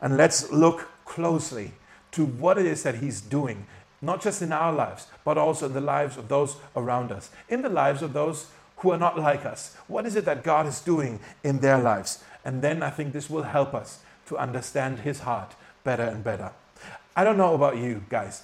And 0.00 0.16
let's 0.16 0.50
look 0.52 0.88
closely 1.04 1.72
to 2.12 2.24
what 2.24 2.58
it 2.58 2.66
is 2.66 2.82
that 2.82 2.96
He's 2.96 3.20
doing, 3.20 3.66
not 4.02 4.20
just 4.20 4.42
in 4.42 4.52
our 4.52 4.72
lives, 4.72 5.06
but 5.24 5.38
also 5.38 5.66
in 5.66 5.72
the 5.72 5.80
lives 5.80 6.16
of 6.16 6.28
those 6.28 6.56
around 6.76 7.12
us, 7.12 7.30
in 7.48 7.62
the 7.62 7.68
lives 7.68 8.02
of 8.02 8.12
those 8.12 8.48
who 8.78 8.90
are 8.90 8.98
not 8.98 9.18
like 9.18 9.46
us. 9.46 9.74
What 9.88 10.04
is 10.04 10.16
it 10.16 10.26
that 10.26 10.42
God 10.42 10.66
is 10.66 10.80
doing 10.80 11.20
in 11.42 11.60
their 11.60 11.78
lives? 11.78 12.22
And 12.44 12.60
then 12.60 12.82
I 12.82 12.90
think 12.90 13.12
this 13.12 13.30
will 13.30 13.44
help 13.44 13.72
us 13.72 14.00
to 14.26 14.36
understand 14.36 15.00
His 15.00 15.20
heart 15.20 15.54
better 15.82 16.02
and 16.02 16.22
better. 16.22 16.52
I 17.16 17.24
don't 17.24 17.38
know 17.38 17.54
about 17.54 17.78
you 17.78 18.04
guys. 18.10 18.42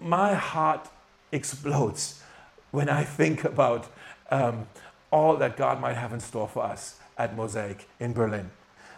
My 0.00 0.34
heart 0.34 0.88
explodes 1.32 2.22
when 2.70 2.88
I 2.88 3.04
think 3.04 3.44
about 3.44 3.88
um, 4.30 4.66
all 5.10 5.36
that 5.36 5.56
God 5.56 5.80
might 5.80 5.96
have 5.96 6.12
in 6.12 6.20
store 6.20 6.48
for 6.48 6.62
us 6.62 6.98
at 7.18 7.36
Mosaic 7.36 7.88
in 7.98 8.12
Berlin. 8.12 8.50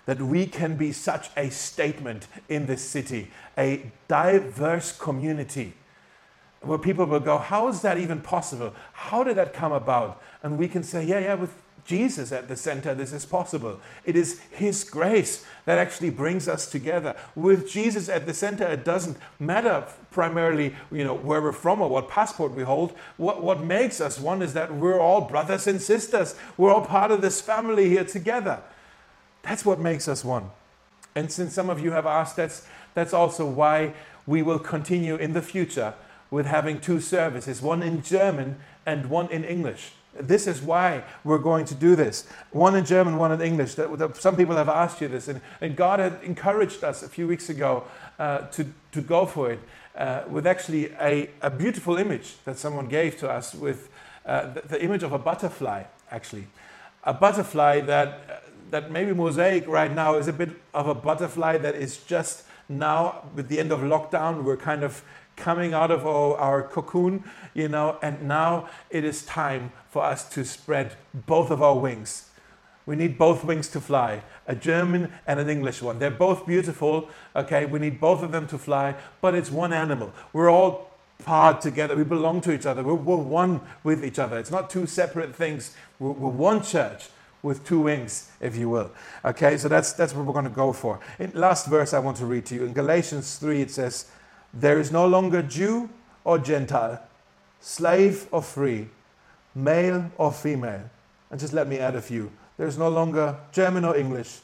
That 0.06 0.20
we 0.20 0.46
can 0.46 0.76
be 0.76 0.92
such 0.92 1.30
a 1.36 1.50
statement 1.50 2.26
in 2.48 2.66
this 2.66 2.82
city, 2.82 3.30
a 3.56 3.90
diverse 4.06 4.92
community 4.92 5.72
where 6.60 6.78
people 6.78 7.04
will 7.06 7.20
go, 7.20 7.38
How 7.38 7.68
is 7.68 7.80
that 7.82 7.98
even 7.98 8.20
possible? 8.20 8.74
How 8.92 9.24
did 9.24 9.36
that 9.36 9.52
come 9.52 9.72
about? 9.72 10.22
And 10.42 10.58
we 10.58 10.68
can 10.68 10.82
say, 10.82 11.04
Yeah, 11.04 11.20
yeah, 11.20 11.34
with 11.34 11.54
Jesus 11.84 12.32
at 12.32 12.48
the 12.48 12.56
center, 12.56 12.94
this 12.94 13.12
is 13.12 13.26
possible. 13.26 13.80
It 14.04 14.16
is 14.16 14.40
His 14.50 14.84
grace 14.84 15.44
that 15.66 15.78
actually 15.78 16.10
brings 16.10 16.48
us 16.48 16.70
together. 16.70 17.14
With 17.34 17.68
Jesus 17.68 18.08
at 18.08 18.26
the 18.26 18.34
center, 18.34 18.66
it 18.66 18.84
doesn't 18.84 19.16
matter 19.38 19.86
primarily, 20.10 20.74
you 20.90 21.04
know, 21.04 21.14
where 21.14 21.42
we're 21.42 21.52
from 21.52 21.82
or 21.82 21.88
what 21.88 22.08
passport 22.08 22.52
we 22.52 22.62
hold. 22.62 22.92
What, 23.16 23.42
what 23.42 23.62
makes 23.62 24.00
us 24.00 24.18
one 24.18 24.40
is 24.42 24.54
that 24.54 24.74
we're 24.74 25.00
all 25.00 25.22
brothers 25.22 25.66
and 25.66 25.80
sisters. 25.80 26.34
We're 26.56 26.72
all 26.72 26.84
part 26.84 27.10
of 27.10 27.20
this 27.20 27.40
family 27.40 27.88
here 27.88 28.04
together. 28.04 28.62
That's 29.42 29.64
what 29.64 29.78
makes 29.78 30.08
us 30.08 30.24
one. 30.24 30.50
And 31.14 31.30
since 31.30 31.54
some 31.54 31.70
of 31.70 31.80
you 31.80 31.92
have 31.92 32.06
asked, 32.06 32.36
that's, 32.36 32.66
that's 32.94 33.12
also 33.12 33.46
why 33.46 33.94
we 34.26 34.42
will 34.42 34.58
continue 34.58 35.16
in 35.16 35.32
the 35.32 35.42
future 35.42 35.94
with 36.30 36.46
having 36.46 36.80
two 36.80 37.00
services, 37.00 37.60
one 37.62 37.82
in 37.82 38.02
German 38.02 38.56
and 38.86 39.10
one 39.10 39.28
in 39.28 39.44
English. 39.44 39.92
This 40.18 40.46
is 40.46 40.62
why 40.62 41.04
we're 41.24 41.38
going 41.38 41.64
to 41.66 41.74
do 41.74 41.96
this. 41.96 42.26
One 42.50 42.76
in 42.76 42.84
German, 42.84 43.16
one 43.16 43.32
in 43.32 43.40
English. 43.40 43.74
Some 44.14 44.36
people 44.36 44.56
have 44.56 44.68
asked 44.68 45.00
you 45.00 45.08
this, 45.08 45.28
and, 45.28 45.76
God 45.76 45.98
had 45.98 46.18
encouraged 46.22 46.84
us 46.84 47.02
a 47.02 47.08
few 47.08 47.26
weeks 47.26 47.48
ago 47.48 47.84
uh, 48.18 48.38
to, 48.52 48.66
to 48.92 49.00
go 49.00 49.26
for 49.26 49.50
it 49.50 49.58
uh, 49.96 50.22
with 50.28 50.46
actually 50.46 50.92
a, 51.00 51.30
a 51.40 51.50
beautiful 51.50 51.96
image 51.96 52.36
that 52.44 52.58
someone 52.58 52.86
gave 52.86 53.18
to 53.18 53.30
us 53.30 53.54
with 53.54 53.88
uh, 54.26 54.52
the, 54.52 54.60
the, 54.62 54.84
image 54.84 55.02
of 55.02 55.12
a 55.12 55.18
butterfly, 55.18 55.82
actually. 56.10 56.46
A 57.04 57.12
butterfly 57.12 57.80
that, 57.80 58.44
that 58.70 58.90
maybe 58.90 59.12
Mosaic 59.12 59.66
right 59.66 59.92
now 59.92 60.14
is 60.14 60.28
a 60.28 60.32
bit 60.32 60.50
of 60.72 60.86
a 60.88 60.94
butterfly 60.94 61.58
that 61.58 61.74
is 61.74 61.98
just 61.98 62.44
now, 62.68 63.24
with 63.34 63.48
the 63.48 63.58
end 63.58 63.72
of 63.72 63.80
lockdown, 63.80 64.42
we're 64.42 64.56
kind 64.56 64.82
of 64.82 65.02
coming 65.36 65.74
out 65.74 65.90
of 65.90 66.06
our, 66.06 66.36
our, 66.36 66.62
cocoon, 66.62 67.24
you 67.54 67.68
know, 67.68 67.98
and 68.02 68.22
now 68.22 68.68
it 68.90 69.04
is 69.04 69.24
time 69.24 69.72
for 69.90 70.04
us 70.04 70.28
to 70.30 70.44
spread 70.44 70.96
both 71.12 71.50
of 71.50 71.62
our 71.62 71.78
wings. 71.78 72.30
We 72.86 72.96
need 72.96 73.16
both 73.16 73.44
wings 73.44 73.68
to 73.68 73.80
fly, 73.80 74.22
a 74.46 74.54
German 74.54 75.10
and 75.26 75.40
an 75.40 75.48
English 75.48 75.80
one. 75.80 75.98
They're 75.98 76.10
both 76.10 76.46
beautiful, 76.46 77.08
okay? 77.34 77.64
We 77.64 77.78
need 77.78 77.98
both 77.98 78.22
of 78.22 78.30
them 78.30 78.46
to 78.48 78.58
fly, 78.58 78.94
but 79.20 79.34
it's 79.34 79.50
one 79.50 79.72
animal. 79.72 80.12
We're 80.32 80.50
all 80.50 80.90
part 81.24 81.60
together. 81.62 81.96
We 81.96 82.04
belong 82.04 82.42
to 82.42 82.52
each 82.52 82.66
other. 82.66 82.82
We're, 82.82 82.94
we're 82.94 83.16
one 83.16 83.60
with 83.82 84.04
each 84.04 84.18
other. 84.18 84.38
It's 84.38 84.50
not 84.50 84.68
two 84.68 84.86
separate 84.86 85.34
things. 85.34 85.74
We're, 85.98 86.12
we're 86.12 86.30
one 86.30 86.62
church 86.62 87.08
with 87.42 87.64
two 87.66 87.80
wings, 87.80 88.30
if 88.40 88.56
you 88.56 88.68
will. 88.68 88.90
Okay, 89.24 89.56
so 89.58 89.68
that's, 89.68 89.92
that's 89.92 90.14
what 90.14 90.24
we're 90.24 90.32
going 90.32 90.46
to 90.46 90.50
go 90.50 90.72
for. 90.72 91.00
In 91.18 91.30
last 91.34 91.66
verse 91.66 91.92
I 91.94 91.98
want 91.98 92.16
to 92.18 92.26
read 92.26 92.46
to 92.46 92.54
you. 92.54 92.64
In 92.64 92.72
Galatians 92.72 93.36
3, 93.36 93.62
it 93.62 93.70
says, 93.70 94.06
there 94.54 94.78
is 94.78 94.92
no 94.92 95.06
longer 95.06 95.42
Jew 95.42 95.90
or 96.24 96.38
Gentile, 96.38 97.00
slave 97.60 98.26
or 98.30 98.42
free, 98.42 98.88
male 99.54 100.10
or 100.16 100.32
female. 100.32 100.88
And 101.30 101.40
just 101.40 101.52
let 101.52 101.66
me 101.66 101.78
add 101.78 101.96
a 101.96 102.00
few. 102.00 102.30
There's 102.56 102.78
no 102.78 102.88
longer 102.88 103.36
German 103.52 103.84
or 103.84 103.96
English. 103.96 104.38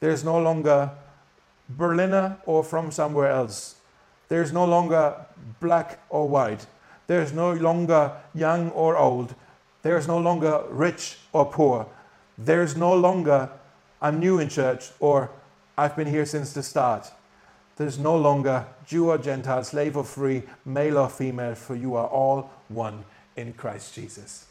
There's 0.00 0.24
no 0.24 0.38
longer 0.40 0.90
Berliner 1.68 2.38
or 2.46 2.64
from 2.64 2.90
somewhere 2.90 3.30
else. 3.30 3.76
There's 4.28 4.52
no 4.52 4.64
longer 4.64 5.14
black 5.60 6.00
or 6.08 6.28
white. 6.28 6.66
There's 7.06 7.32
no 7.32 7.52
longer 7.52 8.12
young 8.34 8.70
or 8.70 8.96
old. 8.96 9.34
There's 9.82 10.08
no 10.08 10.18
longer 10.18 10.62
rich 10.70 11.18
or 11.32 11.44
poor. 11.44 11.86
There's 12.38 12.76
no 12.76 12.94
longer 12.94 13.50
I'm 14.00 14.18
new 14.18 14.38
in 14.40 14.48
church 14.48 14.90
or 14.98 15.30
I've 15.76 15.96
been 15.96 16.08
here 16.08 16.26
since 16.26 16.52
the 16.52 16.62
start. 16.62 17.10
There's 17.76 17.98
no 17.98 18.16
longer 18.16 18.66
Jew 18.86 19.10
or 19.10 19.18
Gentile, 19.18 19.64
slave 19.64 19.96
or 19.96 20.04
free, 20.04 20.42
male 20.64 20.98
or 20.98 21.08
female, 21.08 21.54
for 21.54 21.74
you 21.74 21.94
are 21.96 22.06
all 22.06 22.50
one 22.68 23.04
in 23.36 23.54
Christ 23.54 23.94
Jesus. 23.94 24.46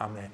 Amen. 0.00 0.30